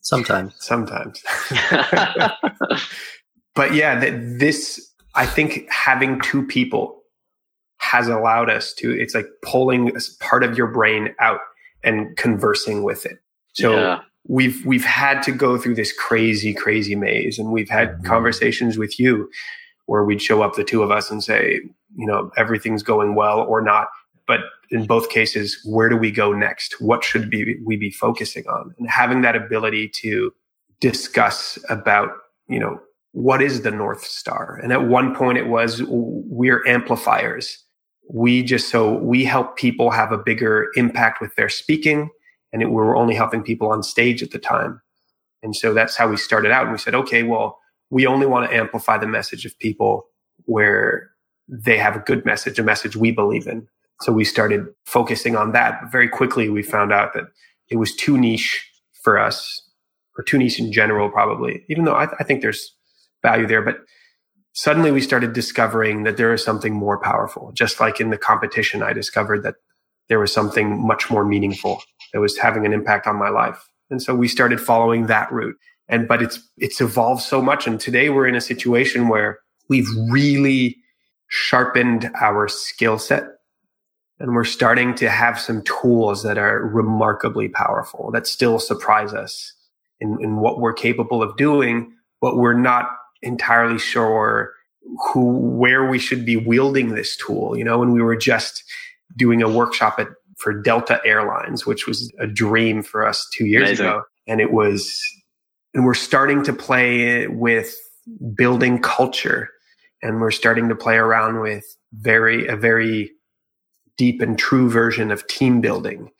[0.00, 0.54] Sometimes.
[0.58, 1.22] Sometimes.
[3.54, 7.02] but yeah, that this I think having two people
[7.78, 11.40] has allowed us to it's like pulling a part of your brain out
[11.82, 13.18] and conversing with it.
[13.52, 17.38] So yeah we've we've had to go through this crazy crazy maze.
[17.38, 18.06] And we've had mm-hmm.
[18.06, 19.28] conversations with you
[19.86, 21.60] where we'd show up the two of us and say
[21.96, 23.88] you know everything's going well or not.
[24.26, 26.80] But in both cases where do we go next?
[26.80, 28.74] What should be we be focusing on?
[28.78, 30.32] And having that ability to
[30.80, 32.10] discuss about
[32.48, 32.80] you know
[33.12, 34.58] what is the north star?
[34.62, 37.58] And at one point it was we're amplifiers.
[38.10, 42.10] We just so we help people have a bigger impact with their speaking
[42.54, 44.80] and it, we were only helping people on stage at the time.
[45.42, 46.62] And so that's how we started out.
[46.62, 47.58] And we said, okay, well,
[47.90, 50.06] we only want to amplify the message of people
[50.46, 51.10] where
[51.48, 53.66] they have a good message, a message we believe in.
[54.02, 55.80] So we started focusing on that.
[55.82, 57.24] But very quickly, we found out that
[57.68, 58.64] it was too niche
[59.02, 59.60] for us,
[60.16, 62.74] or too niche in general, probably, even though I, th- I think there's
[63.20, 63.62] value there.
[63.62, 63.78] But
[64.52, 67.50] suddenly we started discovering that there is something more powerful.
[67.52, 69.56] Just like in the competition, I discovered that
[70.08, 73.68] there was something much more meaningful that was having an impact on my life.
[73.90, 75.56] And so we started following that route.
[75.88, 77.66] And, but it's, it's evolved so much.
[77.66, 79.38] And today we're in a situation where
[79.68, 80.76] we've really
[81.28, 83.24] sharpened our skill set
[84.20, 89.52] and we're starting to have some tools that are remarkably powerful that still surprise us
[90.00, 92.90] in, in what we're capable of doing, but we're not
[93.22, 94.52] entirely sure
[95.12, 97.56] who, where we should be wielding this tool.
[97.56, 98.62] You know, when we were just
[99.16, 103.68] doing a workshop at for Delta Airlines, which was a dream for us two years
[103.68, 103.86] Amazing.
[103.86, 104.02] ago.
[104.26, 105.00] And it was,
[105.74, 107.74] and we're starting to play with
[108.36, 109.50] building culture
[110.02, 113.10] and we're starting to play around with very, a very
[113.96, 116.10] deep and true version of team building.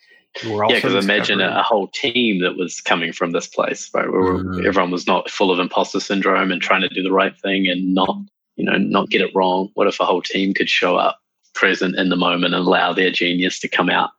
[0.43, 4.09] yeah, because imagine a, a, whole team that was coming from this place, right?
[4.09, 4.65] Where mm-hmm.
[4.65, 7.93] everyone was not full of imposter syndrome and trying to do the right thing and
[7.93, 8.17] not,
[8.55, 9.69] you know, not get it wrong.
[9.75, 11.19] What if a whole team could show up
[11.55, 14.11] present in the moment and allow their genius to come out.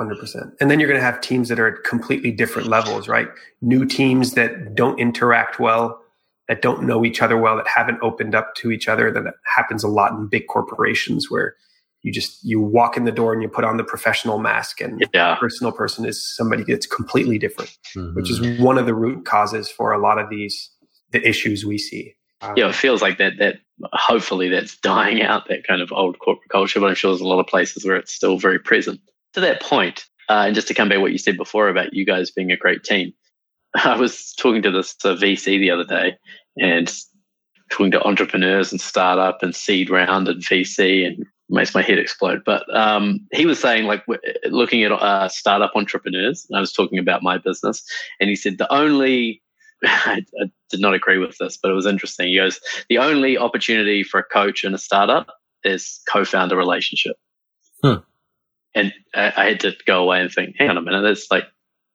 [0.00, 0.52] 100%.
[0.60, 3.28] And then you're going to have teams that are at completely different levels, right?
[3.60, 6.00] New teams that don't interact well,
[6.48, 9.10] that don't know each other well, that haven't opened up to each other.
[9.10, 11.54] That happens a lot in big corporations where
[12.02, 15.02] you just you walk in the door and you put on the professional mask and
[15.14, 15.34] yeah.
[15.36, 18.14] personal person is somebody that's completely different Mhm.
[18.14, 20.70] which is one of the root causes for a lot of these
[21.12, 23.34] the issues we see Um, yeah, it feels like that.
[23.38, 23.56] That
[23.92, 25.48] hopefully that's dying out.
[25.48, 27.96] That kind of old corporate culture, but I'm sure there's a lot of places where
[27.96, 29.00] it's still very present.
[29.34, 31.92] To that point, uh, and just to come back to what you said before about
[31.92, 33.12] you guys being a great team,
[33.74, 36.16] I was talking to this uh, VC the other day
[36.56, 36.92] and
[37.70, 42.42] talking to entrepreneurs and startup and seed round and VC and makes my head explode.
[42.44, 44.04] But um, he was saying like
[44.46, 47.84] looking at uh, startup entrepreneurs, and I was talking about my business,
[48.20, 49.42] and he said the only
[50.06, 52.28] I, I did not agree with this, but it was interesting.
[52.28, 55.28] He goes, the only opportunity for a coach in a startup
[55.64, 57.16] is co-founder relationship.
[57.82, 57.96] Hmm.
[58.74, 61.44] And I, I had to go away and think, hang on a minute, that's like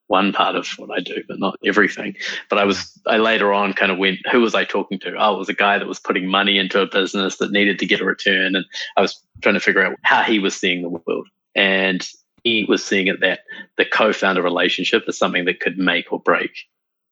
[0.08, 2.16] one part of what I do, but not everything.
[2.50, 5.16] But I was, I later on kind of went, who was I talking to?
[5.18, 7.86] Oh, it was a guy that was putting money into a business that needed to
[7.86, 8.56] get a return.
[8.56, 8.66] And
[8.98, 11.28] I was trying to figure out how he was seeing the world.
[11.56, 12.08] And
[12.44, 13.42] he was seeing it that
[13.78, 16.52] the co-founder relationship is something that could make or break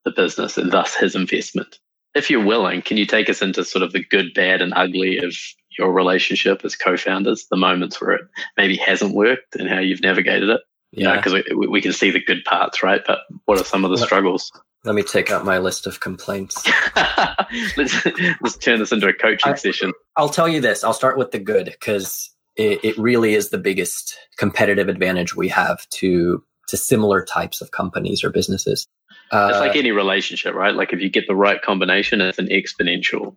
[0.05, 1.79] the business and thus his investment.
[2.15, 5.17] If you're willing, can you take us into sort of the good, bad, and ugly
[5.19, 5.35] of
[5.77, 8.21] your relationship as co-founders, the moments where it
[8.57, 10.61] maybe hasn't worked and how you've navigated it?
[10.91, 11.17] You know, Yeah.
[11.21, 13.01] because we, we can see the good parts, right?
[13.05, 14.51] But what are some of the struggles?
[14.85, 16.65] Let me take out my list of complaints.
[17.77, 18.05] let's
[18.41, 19.91] let's turn this into a coaching I- session.
[20.15, 20.83] I'll tell you this.
[20.83, 25.49] I'll start with the good because it, it really is the biggest competitive advantage we
[25.49, 28.87] have to to similar types of companies or businesses.
[29.31, 30.73] Uh, It's like any relationship, right?
[30.75, 33.35] Like if you get the right combination, it's an exponential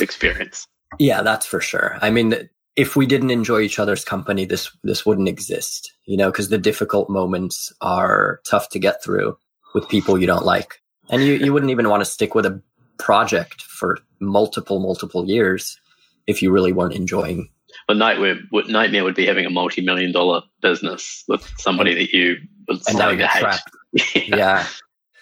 [0.00, 0.66] experience.
[0.98, 1.98] yeah, that's for sure.
[2.00, 5.92] I mean, if we didn't enjoy each other's company, this this wouldn't exist.
[6.06, 9.36] You know, because the difficult moments are tough to get through
[9.74, 12.62] with people you don't like, and you you wouldn't even want to stick with a
[12.98, 15.78] project for multiple multiple years
[16.26, 17.48] if you really weren't enjoying
[17.86, 22.36] But nightmare, would- nightmare would be having a multi-million dollar business with somebody that you
[22.68, 23.60] would starting to hate.
[24.28, 24.36] yeah.
[24.36, 24.66] Yeah.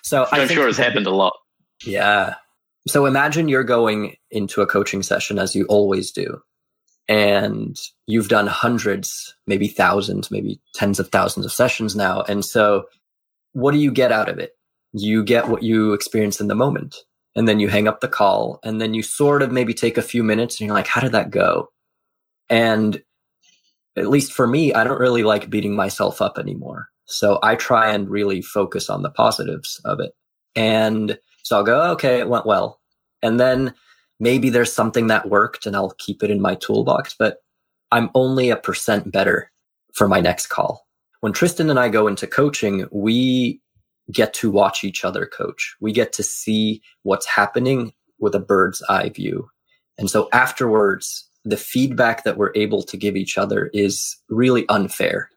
[0.02, 1.34] So I I'm think sure it's happened a lot.
[1.84, 2.34] Yeah.
[2.88, 6.40] So imagine you're going into a coaching session as you always do,
[7.08, 7.76] and
[8.06, 12.22] you've done hundreds, maybe thousands, maybe tens of thousands of sessions now.
[12.22, 12.84] And so
[13.52, 14.52] what do you get out of it?
[14.92, 16.96] You get what you experience in the moment.
[17.34, 20.02] And then you hang up the call and then you sort of maybe take a
[20.02, 21.68] few minutes and you're like, how did that go?
[22.48, 23.02] And
[23.96, 26.88] at least for me, I don't really like beating myself up anymore.
[27.06, 30.12] So I try and really focus on the positives of it.
[30.54, 32.80] And so I'll go, okay, it went well.
[33.22, 33.74] And then
[34.20, 37.38] maybe there's something that worked and I'll keep it in my toolbox, but
[37.92, 39.50] I'm only a percent better
[39.94, 40.86] for my next call.
[41.20, 43.60] When Tristan and I go into coaching, we
[44.12, 45.74] get to watch each other coach.
[45.80, 49.48] We get to see what's happening with a bird's eye view.
[49.98, 55.30] And so afterwards, the feedback that we're able to give each other is really unfair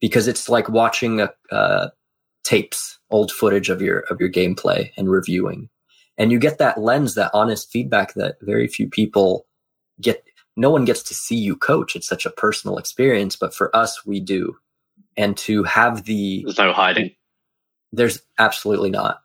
[0.00, 1.88] because it's like watching a, uh,
[2.44, 5.68] tapes, old footage of your of your gameplay and reviewing.
[6.16, 9.46] And you get that lens, that honest feedback that very few people
[10.00, 10.24] get.
[10.56, 11.96] No one gets to see you coach.
[11.96, 14.56] It's such a personal experience, but for us, we do.
[15.16, 17.12] And to have the There's no hiding.
[17.92, 19.20] there's absolutely not.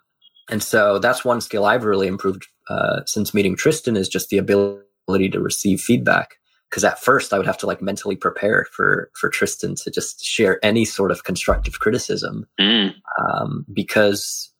[0.49, 4.37] And so that's one skill I've really improved uh, since meeting Tristan is just the
[4.37, 6.35] ability to receive feedback.
[6.69, 10.23] Because at first I would have to like mentally prepare for for Tristan to just
[10.23, 12.93] share any sort of constructive criticism Mm.
[13.21, 14.51] um, because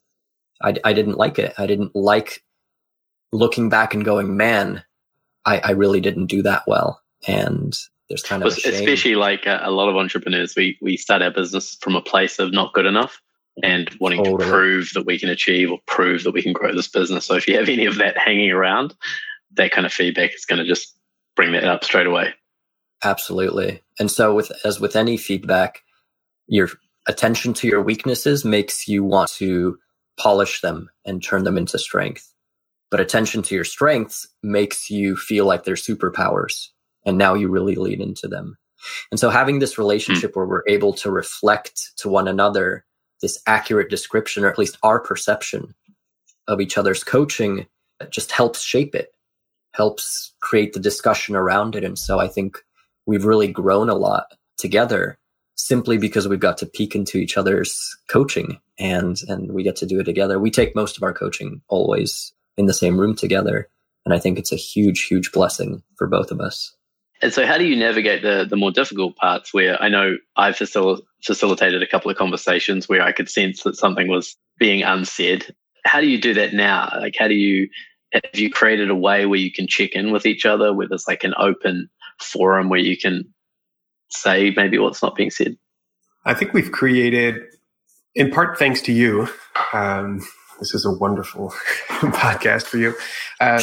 [0.62, 1.54] I, I didn't like it.
[1.58, 2.44] I didn't like
[3.32, 4.84] looking back and going, man,
[5.46, 7.02] I, I really didn't do that well.
[7.28, 7.78] And
[8.10, 11.32] there's kind of a especially like uh, a lot of entrepreneurs, we we start our
[11.32, 13.22] business from a place of not good enough
[13.64, 16.88] and wanting to prove that we can achieve or prove that we can grow this
[16.88, 17.26] business.
[17.26, 18.94] So if you have any of that hanging around,
[19.52, 20.96] that kind of feedback is going to just
[21.36, 22.34] bring that up straight away.
[23.04, 23.82] Absolutely.
[24.00, 25.84] And so with as with any feedback,
[26.48, 26.70] your
[27.08, 29.78] attention to your weaknesses makes you want to
[30.20, 32.34] polish them and turn them into strength.
[32.90, 36.70] But attention to your strengths makes you feel like they're superpowers.
[37.06, 38.58] And now you really lean into them.
[39.12, 40.40] And so having this relationship hmm.
[40.40, 42.86] where we're able to reflect to one another
[43.22, 45.74] this accurate description, or at least our perception
[46.48, 47.66] of each other's coaching,
[48.12, 49.10] just helps shape it,
[49.78, 51.84] helps create the discussion around it.
[51.84, 52.58] And so I think
[53.06, 54.26] we've really grown a lot
[54.58, 55.18] together
[55.56, 59.86] simply because we've got to peek into each other's coaching and and we get to
[59.86, 60.40] do it together.
[60.40, 63.70] We take most of our coaching always in the same room together.
[64.06, 66.74] And I think it's a huge, huge blessing for both of us.
[67.22, 69.54] And so, how do you navigate the the more difficult parts?
[69.54, 73.76] Where I know I facil- facilitated a couple of conversations where I could sense that
[73.76, 75.54] something was being unsaid.
[75.84, 76.90] How do you do that now?
[77.00, 77.70] Like, how do you
[78.24, 81.08] have you created a way where you can check in with each other, where there's
[81.08, 81.90] like an open
[82.20, 83.24] forum where you can
[84.10, 85.58] say maybe what's not being said?
[86.26, 87.42] I think we've created,
[88.16, 89.28] in part thanks to you.
[89.74, 90.26] Um,
[90.60, 91.50] this is a wonderful
[91.90, 92.90] podcast for you.
[93.40, 93.62] Um,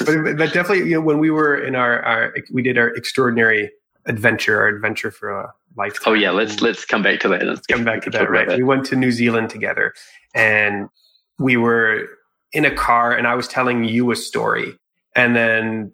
[0.04, 3.70] but, but, definitely, you know, when we were in our, our, we did our extraordinary
[4.06, 6.12] adventure, our adventure for a lifetime.
[6.12, 7.42] Oh yeah, let's let's come back to that.
[7.44, 8.30] Let's come back to that.
[8.30, 9.94] Right, we went to New Zealand together,
[10.34, 10.88] and
[11.38, 12.08] we were
[12.52, 14.74] in a car, and I was telling you a story,
[15.14, 15.92] and then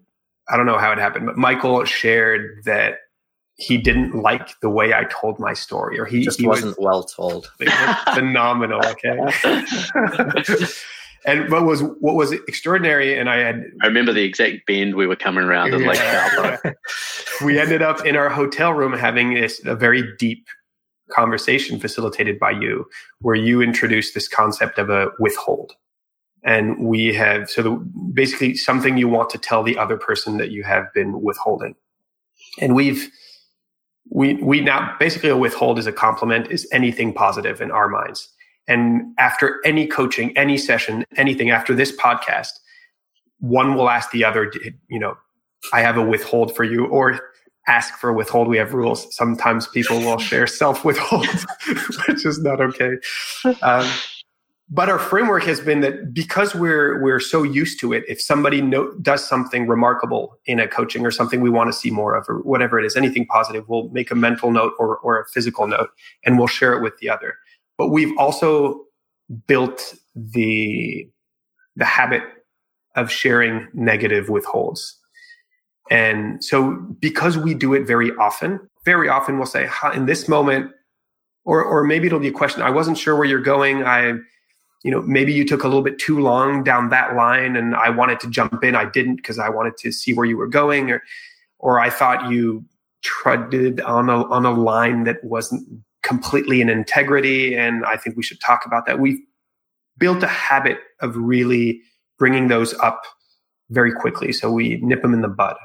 [0.49, 2.99] I don't know how it happened, but Michael shared that
[3.57, 6.85] he didn't like the way I told my story, or he just he wasn't was,
[6.85, 7.51] well told.
[8.13, 8.81] phenomenal.
[8.85, 9.17] Okay.
[11.25, 15.07] and what was what was extraordinary, and I had I remember the exact bend we
[15.07, 16.57] were coming around in Lake yeah.
[17.45, 20.45] we ended up in our hotel room having this a very deep
[21.09, 22.85] conversation facilitated by you,
[23.19, 25.73] where you introduced this concept of a withhold.
[26.45, 27.71] And we have so the,
[28.13, 31.75] basically something you want to tell the other person that you have been withholding.
[32.61, 33.09] And we've
[34.11, 38.29] we we now basically a withhold is a compliment is anything positive in our minds.
[38.67, 42.49] And after any coaching, any session, anything after this podcast,
[43.39, 44.51] one will ask the other,
[44.89, 45.15] you know,
[45.73, 47.19] I have a withhold for you, or
[47.67, 48.47] ask for withhold.
[48.47, 49.15] We have rules.
[49.15, 51.27] Sometimes people will share self withhold,
[52.07, 52.97] which is not okay.
[53.61, 53.87] Um,
[54.69, 58.61] but our framework has been that because we're we're so used to it if somebody
[58.61, 62.25] know, does something remarkable in a coaching or something we want to see more of
[62.27, 65.67] or whatever it is anything positive we'll make a mental note or, or a physical
[65.67, 65.89] note
[66.25, 67.35] and we'll share it with the other.
[67.77, 68.81] But we've also
[69.47, 71.07] built the
[71.75, 72.23] the habit
[72.95, 74.97] of sharing negative withholds
[75.91, 80.71] and so because we do it very often very often we'll say in this moment
[81.43, 83.83] or or maybe it'll be a question i wasn't sure where you're going.
[83.83, 84.13] I
[84.85, 87.89] you know maybe you took a little bit too long down that line and i
[87.89, 88.75] wanted to jump in.
[88.75, 91.01] I didn't because i wanted to see where you were going or
[91.57, 92.63] or i thought you
[93.01, 95.67] treaded on a on a line that wasn't
[96.03, 97.55] completely in integrity.
[97.55, 98.99] And i think we should talk about that.
[98.99, 99.19] We've
[99.97, 101.81] built a habit of really
[102.19, 103.01] bringing those up
[103.71, 104.31] very quickly.
[104.31, 105.55] So we nip them in the bud.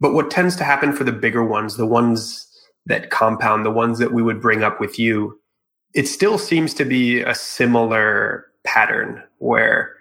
[0.00, 2.46] But what tends to happen for the bigger ones the ones
[2.86, 5.39] that compound the ones that we would bring up with you
[5.94, 9.96] it still seems to be a similar pattern where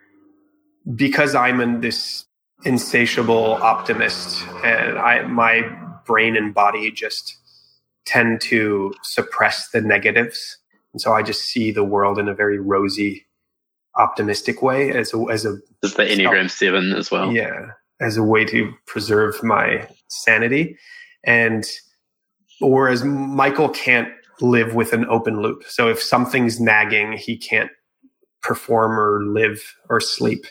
[0.96, 2.26] because I'm in this
[2.66, 5.62] insatiable optimist and I my
[6.06, 7.38] brain and body just
[8.06, 10.58] tend to suppress the negatives.
[10.94, 13.28] And so I just see the world in a very rosy,
[13.96, 17.32] optimistic way as a as a the Enneagram seven as well.
[17.32, 17.68] Yeah.
[18.02, 20.78] As a way to preserve my sanity.
[21.26, 21.66] And
[22.62, 24.10] whereas Michael can't
[24.42, 25.64] live with an open loop.
[25.68, 27.72] So if something's nagging, he can't
[28.42, 30.46] perform or live or sleep.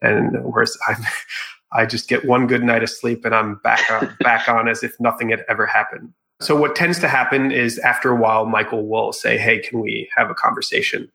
[0.00, 1.02] And whereas I'm,
[1.72, 4.82] I just get one good night of sleep and I'm back on, back on as
[4.82, 6.12] if nothing had ever happened.
[6.40, 10.08] So what tends to happen is after a while, Michael will say, Hey, can we
[10.16, 11.10] have a conversation?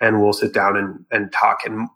[0.00, 1.60] And we'll sit down and, and talk.
[1.64, 1.88] And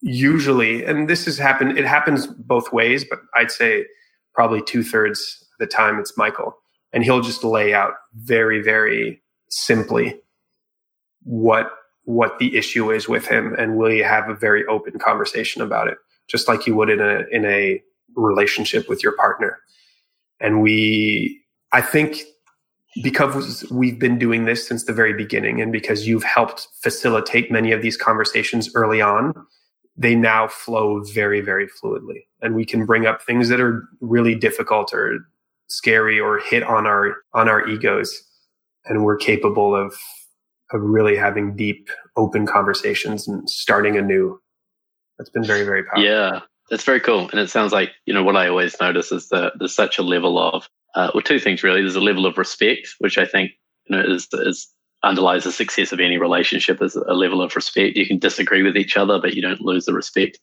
[0.00, 3.86] usually, and this has happened, it happens both ways, but I'd say
[4.34, 6.56] probably two thirds of the time it's Michael
[6.92, 10.20] and he'll just lay out very very simply
[11.22, 11.72] what
[12.04, 15.98] what the issue is with him and will have a very open conversation about it
[16.28, 17.82] just like you would in a in a
[18.14, 19.58] relationship with your partner.
[20.40, 21.40] And we
[21.72, 22.22] i think
[23.02, 27.72] because we've been doing this since the very beginning and because you've helped facilitate many
[27.72, 29.34] of these conversations early on
[29.98, 32.24] they now flow very very fluidly.
[32.42, 35.18] And we can bring up things that are really difficult or
[35.68, 38.22] scary or hit on our on our egos.
[38.86, 39.94] And we're capable of
[40.72, 44.40] of really having deep open conversations and starting anew.
[45.18, 46.04] That's been very very powerful.
[46.04, 46.40] Yeah
[46.70, 47.28] that's very cool.
[47.30, 50.02] And it sounds like you know what i always notice is that there's such a
[50.02, 51.80] level of uh, well two things really.
[51.80, 53.52] There's a level of respect which i think
[53.88, 54.68] you know is is
[55.02, 57.96] underlies the success of any relationship is a level of respect.
[57.96, 60.38] You can disagree with each other, but you don't lose the respect.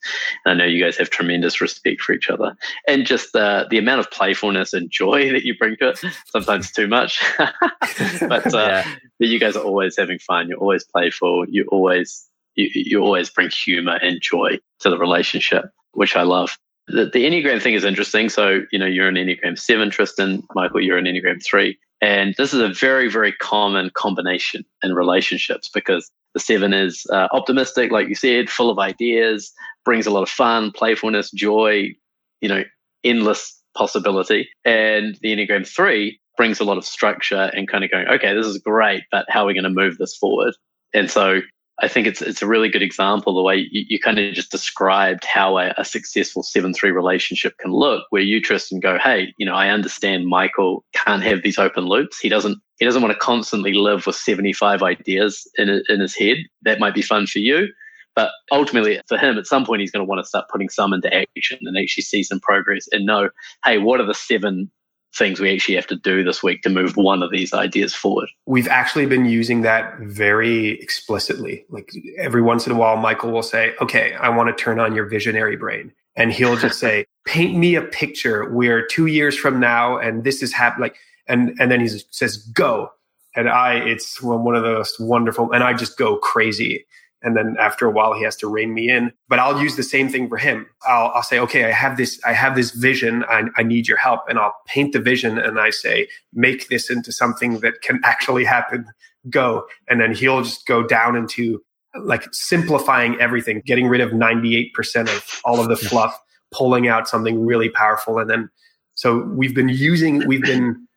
[0.46, 2.56] And I know you guys have tremendous respect for each other.
[2.88, 6.72] And just uh, the amount of playfulness and joy that you bring to it, sometimes
[6.72, 7.22] too much.
[7.38, 8.84] but uh,
[9.20, 9.28] yeah.
[9.28, 10.48] you guys are always having fun.
[10.48, 11.46] You're always playful.
[11.50, 16.58] You always you, you always bring humor and joy to the relationship, which I love.
[16.88, 18.30] The, the Enneagram thing is interesting.
[18.30, 20.44] So, you know, you're an Enneagram 7, Tristan.
[20.54, 21.78] Michael, you're an Enneagram 3.
[22.04, 27.30] And this is a very, very common combination in relationships because the seven is uh,
[27.32, 29.54] optimistic, like you said, full of ideas,
[29.86, 31.96] brings a lot of fun, playfulness, joy,
[32.42, 32.64] you know,
[33.06, 34.50] endless possibility.
[34.66, 38.48] And the Enneagram three brings a lot of structure and kind of going, okay, this
[38.48, 40.54] is great, but how are we going to move this forward?
[40.94, 41.40] And so
[41.82, 44.52] I think it's it's a really good example the way you, you kind of just
[44.52, 49.34] described how a, a successful seven three relationship can look, where you Tristan go, hey,
[49.38, 52.20] you know, I understand Michael can't have these open loops.
[52.20, 56.16] He doesn't he doesn't want to constantly live with seventy five ideas in in his
[56.16, 56.38] head.
[56.62, 57.68] That might be fun for you,
[58.16, 60.94] but ultimately for him, at some point, he's going to want to start putting some
[60.94, 63.30] into action and actually see some progress and know,
[63.66, 64.70] hey, what are the seven
[65.16, 68.30] things we actually have to do this week to move one of these ideas forward.
[68.46, 71.66] We've actually been using that very explicitly.
[71.70, 74.96] Like every once in a while, Michael will say, okay, I want to turn on
[74.96, 75.92] your visionary brain.
[76.16, 78.50] And he'll just say, paint me a picture.
[78.50, 80.84] We're two years from now and this is happening.
[80.84, 80.98] Like,
[81.28, 82.92] and, and then he says, go.
[83.36, 86.86] And I, it's one of those wonderful, and I just go crazy
[87.24, 89.12] and then after a while he has to rein me in.
[89.28, 90.68] But i'll use the same thing for him.
[90.88, 93.24] I'll, I'll say okay i have this i have this vision.
[93.30, 94.22] I, I need your help.
[94.28, 98.44] And i'll paint the vision and i say make this into something that can actually
[98.44, 98.86] happen.
[99.30, 99.66] Go.
[99.88, 101.62] And then he'll just go down into
[102.04, 104.72] like simplifying everything getting rid of 98%
[105.16, 106.20] of all of the fluff
[106.52, 108.18] pulling out something really powerful.
[108.20, 108.50] And then
[108.96, 110.88] so we've been using we've been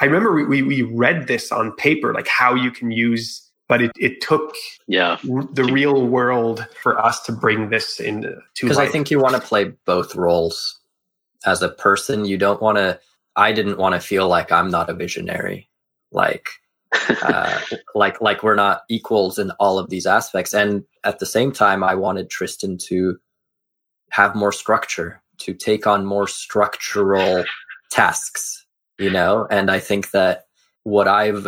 [0.00, 3.80] i remember we, we, we read this on paper like how you can use but
[3.80, 4.54] it, it took
[4.86, 5.16] yeah.
[5.22, 9.40] the real world for us to bring this into because i think you want to
[9.40, 10.78] play both roles.
[11.46, 13.00] As a person you don't want to
[13.34, 15.70] i didn't want to feel like i'm not a visionary.
[16.10, 16.50] Like
[17.22, 17.58] uh,
[17.94, 20.52] like like we're not equals in all of these aspects.
[20.52, 23.18] And at the same time i wanted tristan to
[24.10, 27.42] have more structure to take on more structural
[27.90, 28.66] tasks
[28.98, 29.46] you know?
[29.50, 30.44] And i think that
[30.82, 31.46] what i've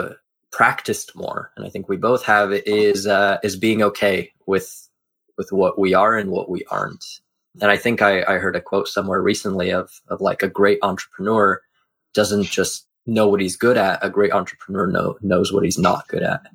[0.54, 4.88] practiced more, and I think we both have, is uh, is being okay with
[5.36, 7.04] with what we are and what we aren't.
[7.60, 10.78] And I think I, I heard a quote somewhere recently of of like a great
[10.82, 11.60] entrepreneur
[12.14, 13.98] doesn't just know what he's good at.
[14.04, 16.46] A great entrepreneur know, knows what he's not good at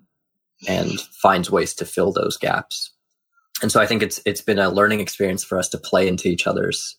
[0.68, 2.92] and finds ways to fill those gaps.
[3.62, 6.30] And so I think it's it's been a learning experience for us to play into
[6.30, 6.98] each other's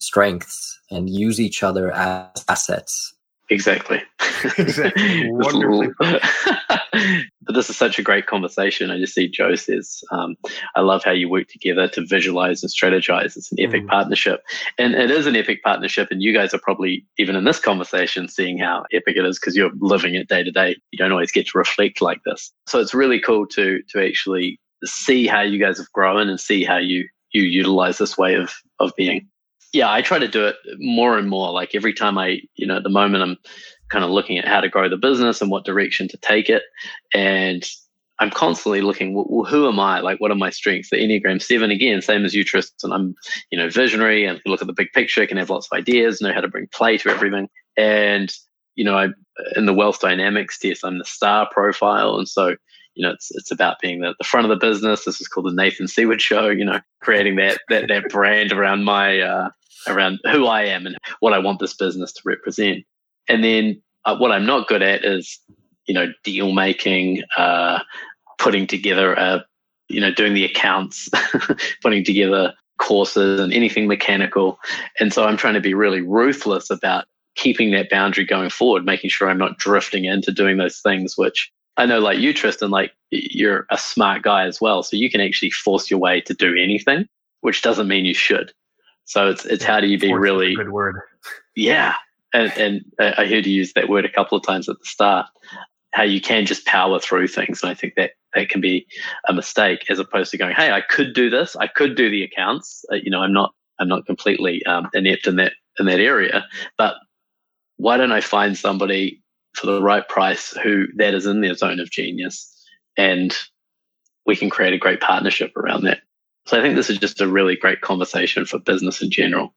[0.00, 3.12] strengths and use each other as assets
[3.50, 4.02] Exactly.
[4.58, 5.30] exactly.
[5.30, 5.88] Wonderfully.
[6.00, 8.90] but this is such a great conversation.
[8.90, 10.36] I just see Joe says, um,
[10.76, 13.36] I love how you work together to visualize and strategize.
[13.36, 13.88] It's an epic mm.
[13.88, 14.42] partnership.
[14.78, 16.08] And it is an epic partnership.
[16.10, 19.56] And you guys are probably, even in this conversation, seeing how epic it is because
[19.56, 20.76] you're living it day to day.
[20.90, 22.52] You don't always get to reflect like this.
[22.66, 26.64] So it's really cool to, to actually see how you guys have grown and see
[26.64, 29.26] how you, you utilize this way of, of being
[29.72, 31.52] yeah, I try to do it more and more.
[31.52, 33.36] Like every time I, you know, at the moment I'm
[33.88, 36.62] kind of looking at how to grow the business and what direction to take it.
[37.14, 37.66] And
[38.20, 40.00] I'm constantly looking, well, who am I?
[40.00, 40.90] Like, what are my strengths?
[40.90, 42.92] The Enneagram 7, again, same as you, Tristan.
[42.92, 43.14] I'm,
[43.50, 46.32] you know, visionary and look at the big picture, can have lots of ideas, know
[46.32, 47.48] how to bring play to everything.
[47.76, 48.32] And,
[48.74, 49.08] you know, I,
[49.54, 52.16] in the wealth dynamics test, I'm the star profile.
[52.16, 52.56] And so,
[52.94, 55.04] you know, it's it's about being the, the front of the business.
[55.04, 56.48] This is called the Nathan Seward Show.
[56.48, 59.50] You know, creating that that that brand around my uh,
[59.86, 62.84] around who I am and what I want this business to represent.
[63.28, 65.38] And then uh, what I'm not good at is,
[65.86, 67.80] you know, deal making, uh,
[68.38, 69.44] putting together a,
[69.88, 71.08] you know, doing the accounts,
[71.82, 74.58] putting together courses and anything mechanical.
[75.00, 79.10] And so I'm trying to be really ruthless about keeping that boundary going forward, making
[79.10, 82.92] sure I'm not drifting into doing those things which I know, like you, Tristan, like
[83.10, 84.82] you're a smart guy as well.
[84.82, 87.06] So you can actually force your way to do anything,
[87.42, 88.52] which doesn't mean you should.
[89.08, 90.96] So it's it's how do you be force really good word?
[91.56, 91.94] Yeah,
[92.34, 95.26] and and I heard you use that word a couple of times at the start.
[95.92, 98.86] How you can just power through things, and I think that that can be
[99.26, 101.56] a mistake as opposed to going, "Hey, I could do this.
[101.56, 102.84] I could do the accounts.
[102.92, 106.46] Uh, you know, I'm not I'm not completely um, inept in that in that area,
[106.76, 106.96] but
[107.78, 109.22] why don't I find somebody
[109.54, 112.54] for the right price who that is in their zone of genius
[112.98, 113.34] and
[114.26, 116.00] we can create a great partnership around that.
[116.48, 119.52] So I think this is just a really great conversation for business in general.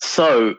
[0.00, 0.56] So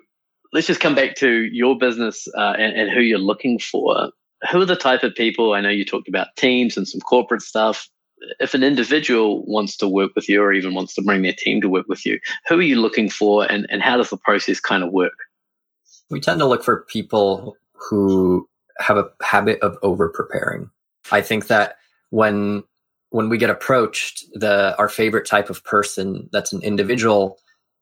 [0.53, 4.09] let's just come back to your business uh, and, and who you're looking for.
[4.49, 5.51] Who are the type of people?
[5.51, 7.89] I know you talked about teams and some corporate stuff.
[8.39, 11.59] If an individual wants to work with you or even wants to bring their team
[11.59, 12.17] to work with you,
[12.47, 15.17] who are you looking for and, and how does the process kind of work?
[16.09, 18.47] We tend to look for people who
[18.79, 20.69] have a habit of over preparing.
[21.11, 21.75] I think that
[22.09, 22.63] when
[23.13, 27.37] when we get approached, the our favorite type of person that's an individual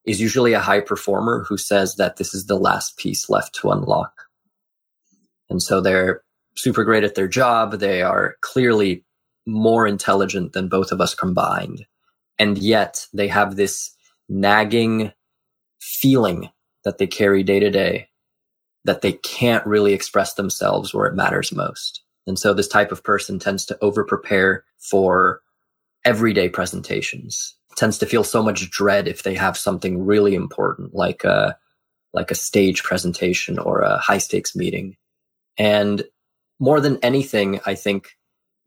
[0.06, 3.72] is usually a high performer who says that this is the last piece left to
[3.72, 4.12] unlock.
[5.50, 6.22] And so they're
[6.58, 7.80] super great at their job.
[7.80, 9.06] They are clearly
[9.46, 11.86] more intelligent than both of us combined.
[12.38, 13.90] And yet they have this
[14.28, 15.14] nagging
[15.80, 16.50] feeling
[16.84, 18.10] that they carry day to day
[18.84, 22.04] that they can't really express themselves where it matters most.
[22.28, 25.42] And so this type of person tends to over prepare for
[26.06, 27.56] everyday presentations.
[27.78, 31.58] tends to feel so much dread if they have something really important like a
[32.14, 34.98] like a stage presentation or a high stakes meeting.
[35.58, 36.04] And
[36.60, 38.18] more than anything, I think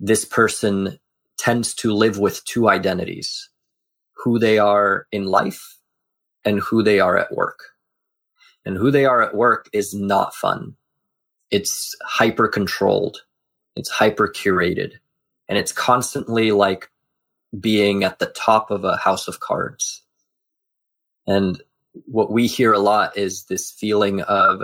[0.00, 0.98] this person
[1.36, 3.50] tends to live with two identities
[4.12, 5.78] who they are in life
[6.44, 7.58] and who they are at work.
[8.64, 10.74] And who they are at work is not fun.
[11.50, 13.18] It's hyper controlled.
[13.76, 14.94] It's hyper curated
[15.48, 16.90] and it's constantly like
[17.58, 20.02] being at the top of a house of cards.
[21.26, 21.60] And
[22.06, 24.62] what we hear a lot is this feeling of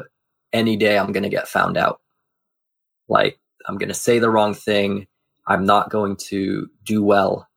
[0.52, 2.00] any day I'm going to get found out.
[3.08, 5.06] Like I'm going to say the wrong thing.
[5.46, 7.48] I'm not going to do well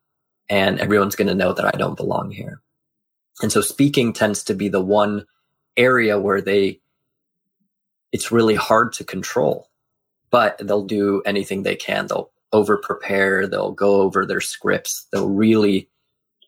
[0.49, 2.61] and everyone's going to know that I don't belong here.
[3.41, 5.25] And so speaking tends to be the one
[5.75, 6.81] area where they,
[8.11, 9.69] it's really hard to control,
[10.33, 12.07] but they'll do anything they can.
[12.07, 13.45] They'll over prepare.
[13.45, 15.05] They'll go over their scripts.
[15.13, 15.91] They'll really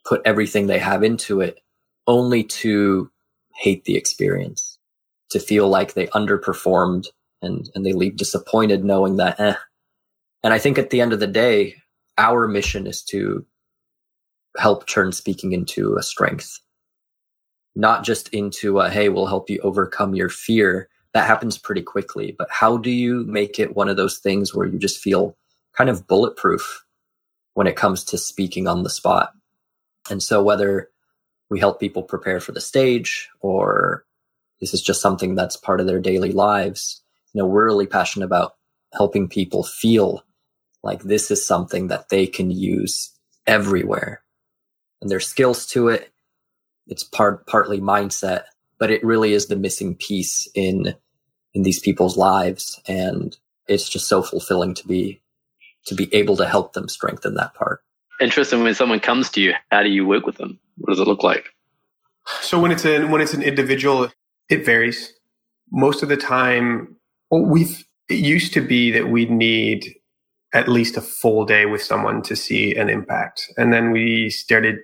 [0.04, 1.60] put everything they have into it
[2.08, 3.12] only to
[3.54, 4.80] hate the experience,
[5.30, 7.06] to feel like they underperformed
[7.44, 9.54] and, and they leave disappointed knowing that, eh.
[10.44, 11.76] And I think at the end of the day,
[12.18, 13.46] our mission is to
[14.58, 16.60] help turn speaking into a strength,
[17.76, 20.90] not just into a, hey, we'll help you overcome your fear.
[21.16, 22.36] That happens pretty quickly.
[22.38, 25.36] But how do you make it one of those things where you just feel
[25.76, 26.86] kind of bulletproof
[27.56, 29.34] when it comes to speaking on the spot.
[30.10, 30.90] And so whether
[31.50, 34.06] we help people prepare for the stage or
[34.60, 37.02] this is just something that's part of their daily lives,
[37.34, 38.56] you know, we're really passionate about
[38.94, 40.24] helping people feel
[40.84, 43.12] like this is something that they can use
[43.48, 44.22] everywhere.
[45.02, 46.12] And there's skills to it.
[46.88, 48.44] It's part partly mindset,
[48.78, 50.96] but it really is the missing piece in
[51.56, 53.36] in these people's lives and
[53.68, 55.22] it's just so fulfilling to be
[55.88, 57.82] to be able to help them strengthen that part.
[58.20, 58.64] Interesting.
[58.64, 60.60] When someone comes to you, how do you work with them?
[60.78, 61.46] What does it look like?
[62.42, 64.10] So when it's an when it's an individual,
[64.50, 65.14] it varies.
[65.72, 66.96] Most of the time,
[67.30, 69.96] well, we've it used to be that we'd need
[70.54, 74.80] at least a full day with someone to see an impact, and then we started.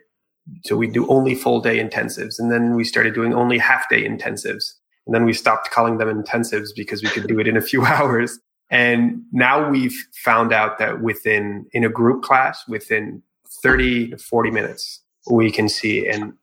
[0.65, 4.07] So we do only full day intensives, and then we started doing only half day
[4.07, 4.73] intensives,
[5.05, 7.85] and then we stopped calling them intensives because we could do it in a few
[7.85, 8.39] hours.
[8.69, 13.21] And now we've found out that within, in a group class, within
[13.63, 16.37] 30 to 40 minutes, we can see an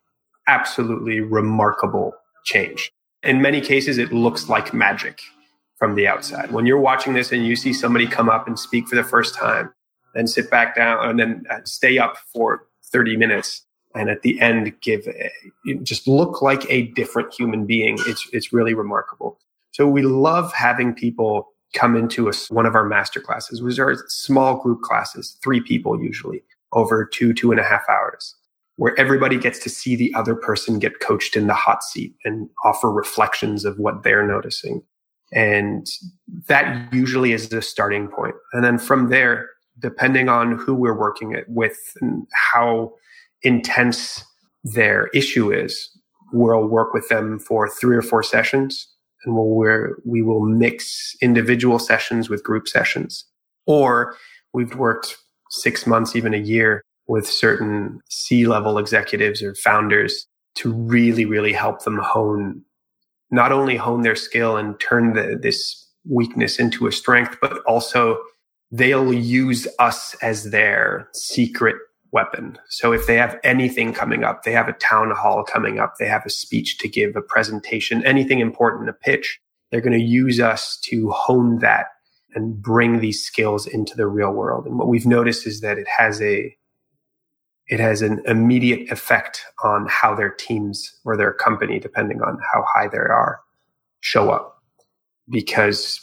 [0.47, 2.13] absolutely remarkable
[2.45, 2.93] change.
[3.23, 5.21] In many cases, it looks like magic
[5.79, 6.51] from the outside.
[6.51, 9.35] When you're watching this and you see somebody come up and speak for the first
[9.35, 9.73] time,
[10.15, 13.65] then sit back down and then stay up for 30 minutes
[13.99, 15.31] and at the end give a,
[15.83, 19.39] just look like a different human being it's it's really remarkable
[19.73, 23.95] so we love having people come into a, one of our master classes, which are
[24.09, 26.43] small group classes, three people usually
[26.73, 28.35] over two, two and a half hours,
[28.77, 32.49] where everybody gets to see the other person get coached in the hot seat and
[32.65, 34.83] offer reflections of what they're noticing.
[35.33, 35.87] And
[36.47, 38.35] that usually is the starting point.
[38.53, 42.95] And then from there, depending on who we're working with and how
[43.43, 44.25] intense
[44.65, 45.91] their issue is,
[46.33, 48.87] we'll work with them for three or four sessions
[49.25, 53.25] and we'll, where we will mix individual sessions with group sessions.
[53.67, 54.15] Or
[54.53, 55.17] we've worked
[55.51, 60.27] six months, even a year with certain C level executives or founders
[60.57, 62.63] to really, really help them hone,
[63.31, 68.19] not only hone their skill and turn the, this weakness into a strength, but also
[68.71, 71.77] they'll use us as their secret
[72.13, 72.59] weapon.
[72.69, 76.09] So if they have anything coming up, they have a town hall coming up, they
[76.09, 79.41] have a speech to give, a presentation, anything important, a pitch,
[79.71, 81.87] they're going to use us to hone that
[82.35, 84.67] and bring these skills into the real world.
[84.67, 86.55] And what we've noticed is that it has a
[87.67, 92.65] it has an immediate effect on how their teams or their company, depending on how
[92.67, 93.41] high they are,
[94.01, 94.63] show up.
[95.29, 96.01] Because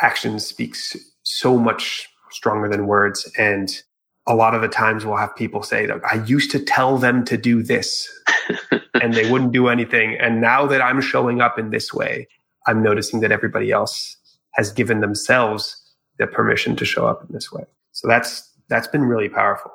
[0.00, 3.30] action speaks so much stronger than words.
[3.36, 3.68] And
[4.26, 7.24] a lot of the times we'll have people say that I used to tell them
[7.24, 8.08] to do this
[9.02, 10.16] and they wouldn't do anything.
[10.20, 12.28] And now that I'm showing up in this way,
[12.66, 14.16] I'm noticing that everybody else
[14.52, 15.76] has given themselves
[16.18, 17.64] the permission to show up in this way.
[17.92, 19.72] So that's, that's been really powerful.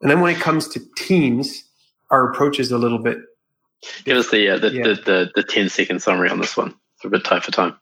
[0.00, 1.62] And then when it comes to teams,
[2.10, 3.18] our approach is a little bit.
[4.04, 4.82] Give us the, uh, the, yeah.
[4.82, 6.74] the, the, the 10 second summary on this one.
[6.96, 7.76] It's a bit tight for time.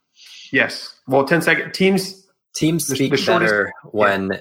[0.51, 0.95] Yes.
[1.07, 2.25] Well, 10 second teams.
[2.55, 4.41] Teams speak the, the better when yeah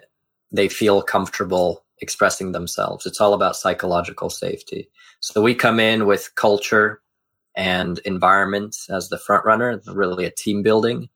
[0.51, 3.05] they feel comfortable expressing themselves.
[3.05, 4.89] It's all about psychological safety.
[5.19, 7.01] So we come in with culture
[7.55, 11.09] and environment as the front runner, really a team building.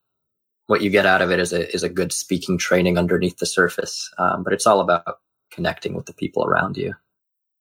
[0.68, 3.46] What you get out of it is a, is a good speaking training underneath the
[3.46, 4.10] surface.
[4.18, 5.20] Um, but it's all about
[5.52, 6.94] connecting with the people around you.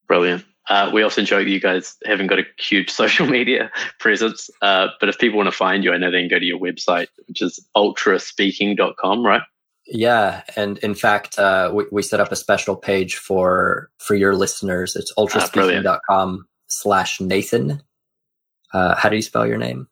[0.07, 0.45] Brilliant.
[0.69, 4.89] Uh, we often joke that you guys haven't got a huge social media presence, uh,
[5.01, 7.09] but if people want to find you, I know they can go to your website,
[7.27, 9.43] which is ultraspeaking.com, right?
[9.91, 14.37] Yeah, and in fact, uh, we, we set up a special page for for your
[14.37, 14.95] listeners.
[14.95, 17.83] It's Ah, ultraspeaking.com slash Nathan.
[18.73, 19.89] Uh, how do you spell your name?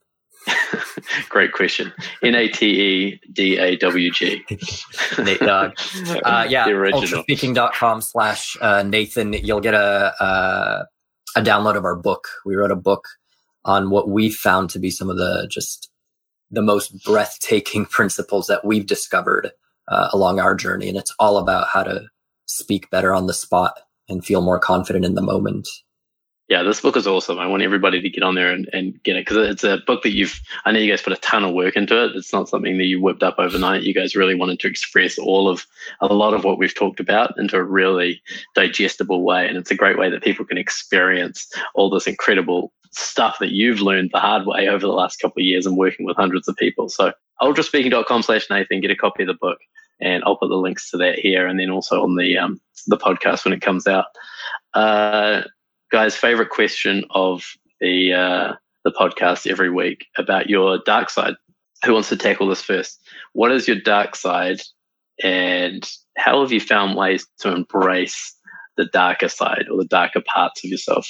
[1.28, 1.92] Great question.
[2.22, 4.44] N A T E D A W G.
[5.18, 5.72] Nate Dog.
[6.24, 9.32] Uh, yeah, ultraspeaking.com slash uh, Nathan.
[9.32, 10.86] You'll get a, a
[11.36, 12.28] a download of our book.
[12.46, 13.06] We wrote a book
[13.64, 15.90] on what we found to be some of the just
[16.50, 19.50] the most breathtaking principles that we've discovered
[19.88, 22.02] uh, along our journey, and it's all about how to
[22.46, 23.78] speak better on the spot
[24.08, 25.68] and feel more confident in the moment.
[26.48, 27.38] Yeah, this book is awesome.
[27.38, 30.02] I want everybody to get on there and, and get it because it's a book
[30.02, 32.16] that you've, I know you guys put a ton of work into it.
[32.16, 33.82] It's not something that you whipped up overnight.
[33.82, 35.66] You guys really wanted to express all of,
[36.00, 38.22] a lot of what we've talked about into a really
[38.54, 39.46] digestible way.
[39.46, 43.82] And it's a great way that people can experience all this incredible stuff that you've
[43.82, 46.56] learned the hard way over the last couple of years and working with hundreds of
[46.56, 46.88] people.
[46.88, 47.12] So
[47.42, 49.58] ultraspeaking.com slash Nathan, get a copy of the book
[50.00, 52.96] and I'll put the links to that here and then also on the, um, the
[52.96, 54.06] podcast when it comes out.
[54.74, 55.42] Uh,
[55.90, 57.44] guys, favorite question of
[57.80, 58.52] the uh,
[58.84, 61.34] the podcast every week about your dark side.
[61.84, 63.00] Who wants to tackle this first?
[63.32, 64.60] What is your dark side,
[65.22, 68.34] and how have you found ways to embrace
[68.76, 71.08] the darker side or the darker parts of yourself?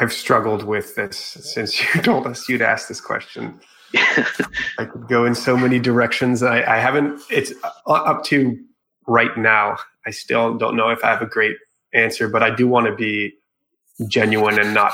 [0.00, 3.60] I've struggled with this since you told us you'd ask this question.
[3.94, 6.42] I could go in so many directions.
[6.42, 7.20] I, I haven't.
[7.30, 7.52] It's
[7.86, 8.58] up to
[9.06, 9.76] right now.
[10.06, 11.56] I still don't know if I have a great
[11.94, 13.34] answer, but I do want to be
[14.08, 14.92] genuine and not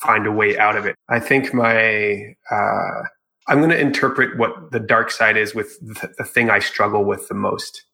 [0.00, 0.96] find a way out of it.
[1.08, 3.02] I think my uh,
[3.48, 7.04] I'm going to interpret what the dark side is with the, the thing I struggle
[7.04, 7.84] with the most,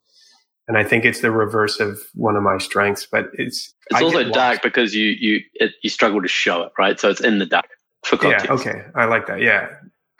[0.68, 3.06] and I think it's the reverse of one of my strengths.
[3.06, 6.72] But it's It's I also dark because you you it, you struggle to show it,
[6.78, 6.98] right?
[6.98, 7.68] So it's in the dark
[8.04, 8.46] for context.
[8.46, 9.40] Yeah, okay, I like that.
[9.40, 9.68] Yeah,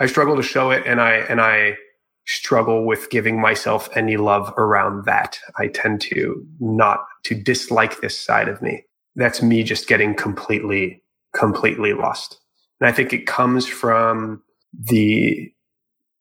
[0.05, 1.79] I struggle to show it, and I and I
[2.27, 5.41] struggle with giving myself any love around that.
[5.57, 8.85] I tend to not to dislike this side of me.
[9.17, 11.03] That's me just getting completely
[11.35, 12.39] completely lost.
[12.81, 14.43] And I think it comes from
[14.79, 15.51] the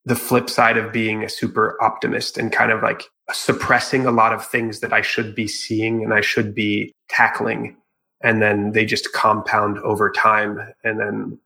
[0.05, 3.03] the flip side of being a super optimist and kind of like
[3.33, 7.75] suppressing a lot of things that I should be seeing and I should be tackling
[8.21, 11.39] and then they just compound over time and then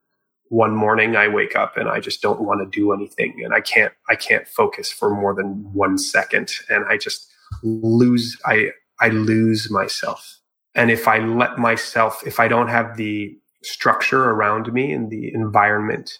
[0.50, 3.62] one morning I wake up and I just don't want to do anything and I
[3.62, 7.28] can't I can't focus for more than 1 second and I just
[7.64, 10.39] lose I I lose myself.
[10.76, 15.34] And if I let myself if I don't have the structure around me and the
[15.34, 16.20] environment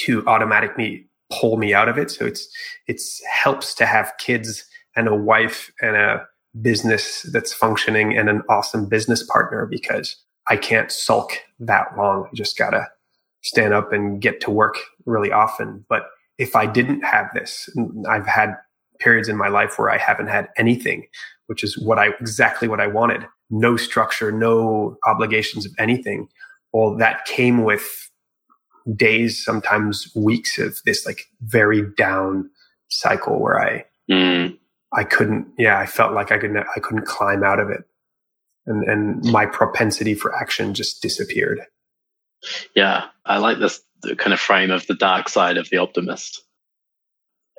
[0.00, 2.48] to automatically pull me out of it so it's
[2.86, 4.64] it's helps to have kids
[4.94, 6.26] and a wife and a
[6.60, 10.16] business that's functioning and an awesome business partner because
[10.46, 12.28] I can't sulk that long.
[12.30, 12.88] I just gotta
[13.44, 14.76] stand up and get to work
[15.06, 15.84] really often.
[15.88, 16.02] But
[16.38, 17.68] if I didn't have this,
[18.08, 18.54] I've had
[18.98, 21.06] periods in my life where I haven't had anything,
[21.46, 23.26] which is what I exactly what I wanted.
[23.50, 26.28] No structure, no obligations of anything.
[26.72, 28.10] Well, that came with
[28.96, 32.50] days, sometimes weeks of this like very down
[32.88, 34.58] cycle where I Mm.
[34.92, 37.84] I couldn't, yeah, I felt like I couldn't, I couldn't climb out of it.
[38.66, 41.60] And, and my propensity for action just disappeared.
[42.74, 43.80] Yeah, I like this
[44.18, 46.42] kind of frame of the dark side of the optimist.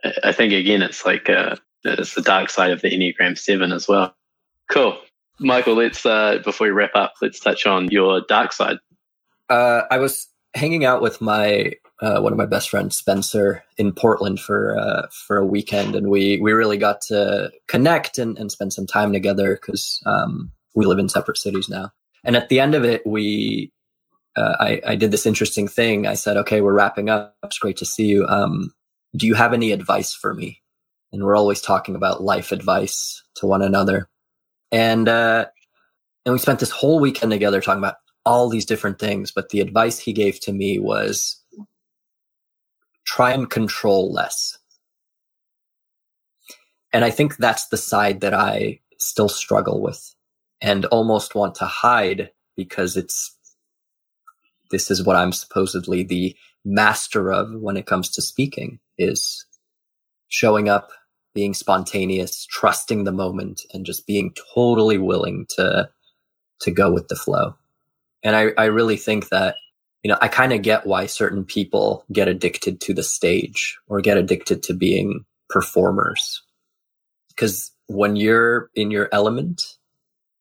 [0.04, 3.72] I- I think again, it's like uh, it's the dark side of the Enneagram Seven
[3.72, 4.16] as well.
[4.70, 4.98] Cool,
[5.40, 5.76] Michael.
[5.76, 8.78] Let's uh, before we wrap up, let's touch on your dark side.
[9.50, 13.94] Uh, I was hanging out with my uh, one of my best friends, Spencer, in
[13.94, 18.52] Portland for uh, for a weekend, and we we really got to connect and, and
[18.52, 21.92] spend some time together because um, we live in separate cities now.
[22.24, 23.72] And at the end of it, we
[24.36, 26.08] uh, I, I did this interesting thing.
[26.08, 27.36] I said, "Okay, we're wrapping up.
[27.44, 28.26] It's great to see you.
[28.28, 28.74] Um,
[29.16, 30.62] do you have any advice for me?"
[31.12, 34.10] And we're always talking about life advice to one another,
[34.72, 35.46] and uh,
[36.26, 39.32] and we spent this whole weekend together talking about all these different things.
[39.32, 41.42] But the advice he gave to me was
[43.06, 44.58] try and control less.
[46.92, 50.16] And I think that's the side that I still struggle with
[50.62, 53.35] and almost want to hide because it's
[54.72, 59.46] this is what I'm supposedly the master of when it comes to speaking is
[60.28, 60.92] showing up,
[61.34, 65.90] being spontaneous, trusting the moment and just being totally willing to
[66.62, 67.56] to go with the flow.
[68.24, 69.56] And I, I really think that
[70.06, 74.02] you know, I kind of get why certain people get addicted to the stage or
[74.02, 76.44] get addicted to being performers.
[77.30, 79.64] Because when you're in your element,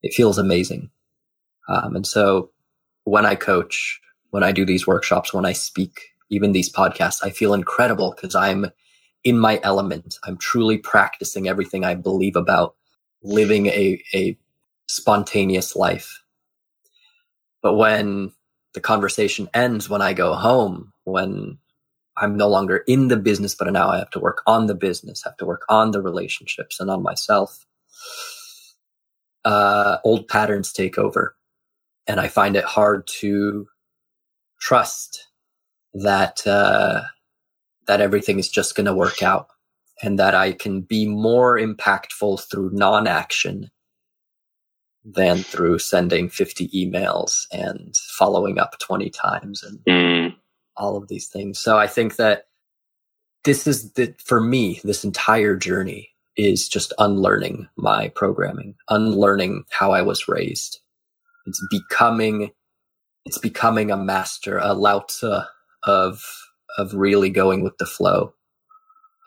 [0.03, 0.91] it feels amazing.
[1.67, 2.51] Um, and so
[3.05, 4.03] when I coach,
[4.35, 8.35] when I do these workshops, when I speak, even these podcasts, I feel incredible because
[8.35, 8.67] I'm
[9.23, 10.17] in my element.
[10.25, 12.75] I'm truly practicing everything I believe about
[13.23, 14.37] living a, a
[14.89, 16.21] spontaneous life.
[17.63, 18.33] But when
[18.73, 21.59] the conversation ends, when I go home, when
[22.17, 25.23] I'm no longer in the business, but now I have to work on the business,
[25.23, 27.65] have to work on the relationships and on myself.
[29.45, 31.37] Uh, old patterns take over.
[32.09, 33.69] And I find it hard to
[34.61, 35.29] trust
[35.95, 37.03] that, uh,
[37.87, 39.49] that everything is just going to work out
[40.03, 43.71] and that I can be more impactful through non action
[45.05, 50.35] than through sending 50 emails and following up 20 times and mm.
[50.77, 51.59] all of these things.
[51.59, 52.47] So I think that
[53.45, 59.93] this is the, for me, this entire journey is just unlearning my programming, unlearning how
[59.93, 60.81] I was raised.
[61.47, 62.51] It's becoming,
[63.25, 65.07] it's becoming a master, a Lao
[65.85, 66.25] of,
[66.79, 68.35] of really going with the flow,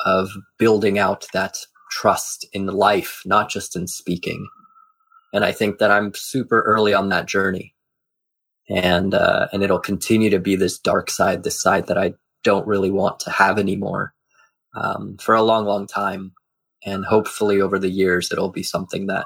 [0.06, 0.30] of
[0.60, 1.58] building out that
[1.92, 4.48] trust in life, not just in speaking
[5.34, 7.76] and I think that I'm super early on that journey.
[8.70, 12.68] And, uh, and it'll continue to be this dark side, this side that I don't
[12.68, 14.14] really want to have anymore,
[14.76, 16.34] um, for a long, long time.
[16.86, 19.26] And hopefully over the years, it'll be something that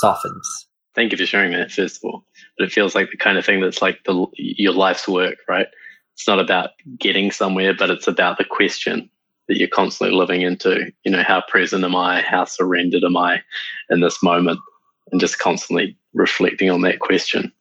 [0.00, 0.67] softens.
[0.98, 2.24] Thank you for sharing that, first of all.
[2.56, 5.68] But it feels like the kind of thing that's like the, your life's work, right?
[6.14, 9.08] It's not about getting somewhere, but it's about the question
[9.46, 10.92] that you're constantly living into.
[11.04, 12.22] You know, how present am I?
[12.22, 13.40] How surrendered am I
[13.90, 14.58] in this moment?
[15.12, 17.52] and just constantly reflecting on that question.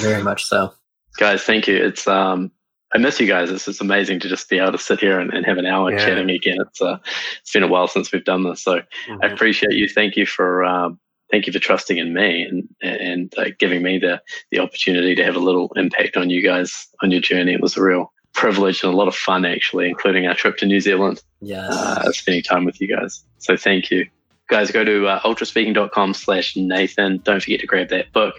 [0.00, 0.72] Very much so.
[1.18, 1.76] Guys, thank you.
[1.76, 2.50] It's um
[2.94, 3.50] I miss you guys.
[3.50, 5.90] It's just amazing to just be able to sit here and, and have an hour
[5.90, 5.98] yeah.
[5.98, 6.58] chatting again.
[6.60, 6.98] It's uh
[7.40, 8.62] it's been a while since we've done this.
[8.62, 9.22] So mm-hmm.
[9.22, 9.88] I appreciate you.
[9.88, 10.98] Thank you for um
[11.30, 14.20] thank you for trusting in me and and uh, giving me the
[14.50, 17.54] the opportunity to have a little impact on you guys on your journey.
[17.54, 20.66] It was a real privilege and a lot of fun actually, including our trip to
[20.66, 21.22] New Zealand.
[21.40, 21.70] Yes.
[21.70, 23.24] Uh, spending time with you guys.
[23.38, 24.06] So thank you
[24.48, 27.18] guys go to uh, ultraspeaking.com slash nathan.
[27.18, 28.34] Don't forget to grab that book.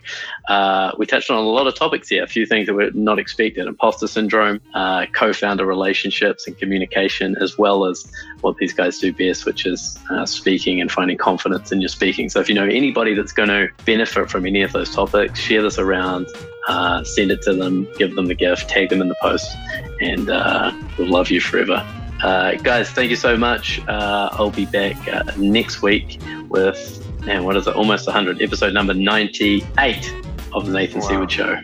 [0.47, 3.19] Uh, we touched on a lot of topics here a few things that were not
[3.19, 3.67] expected.
[3.67, 9.45] Imposter syndrome uh, co-founder relationships and communication as well as what these guys do best
[9.45, 12.27] which is uh, speaking and finding confidence in your speaking.
[12.29, 15.61] So if you know anybody that's going to benefit from any of those topics share
[15.61, 16.27] this around
[16.67, 19.49] uh, send it to them give them the gift tag them in the post
[20.01, 21.85] and uh, we'll love you forever
[22.23, 23.81] uh, guys, thank you so much.
[23.87, 27.75] Uh, I'll be back uh, next week with, man, what is it?
[27.75, 30.15] Almost 100, episode number 98
[30.53, 31.07] of The Nathan wow.
[31.07, 31.61] Seaward Show.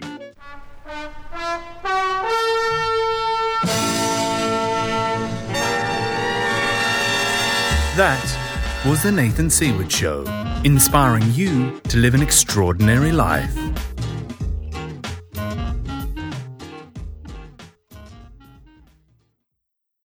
[7.97, 10.25] That was The Nathan Seaward Show,
[10.63, 13.53] inspiring you to live an extraordinary life.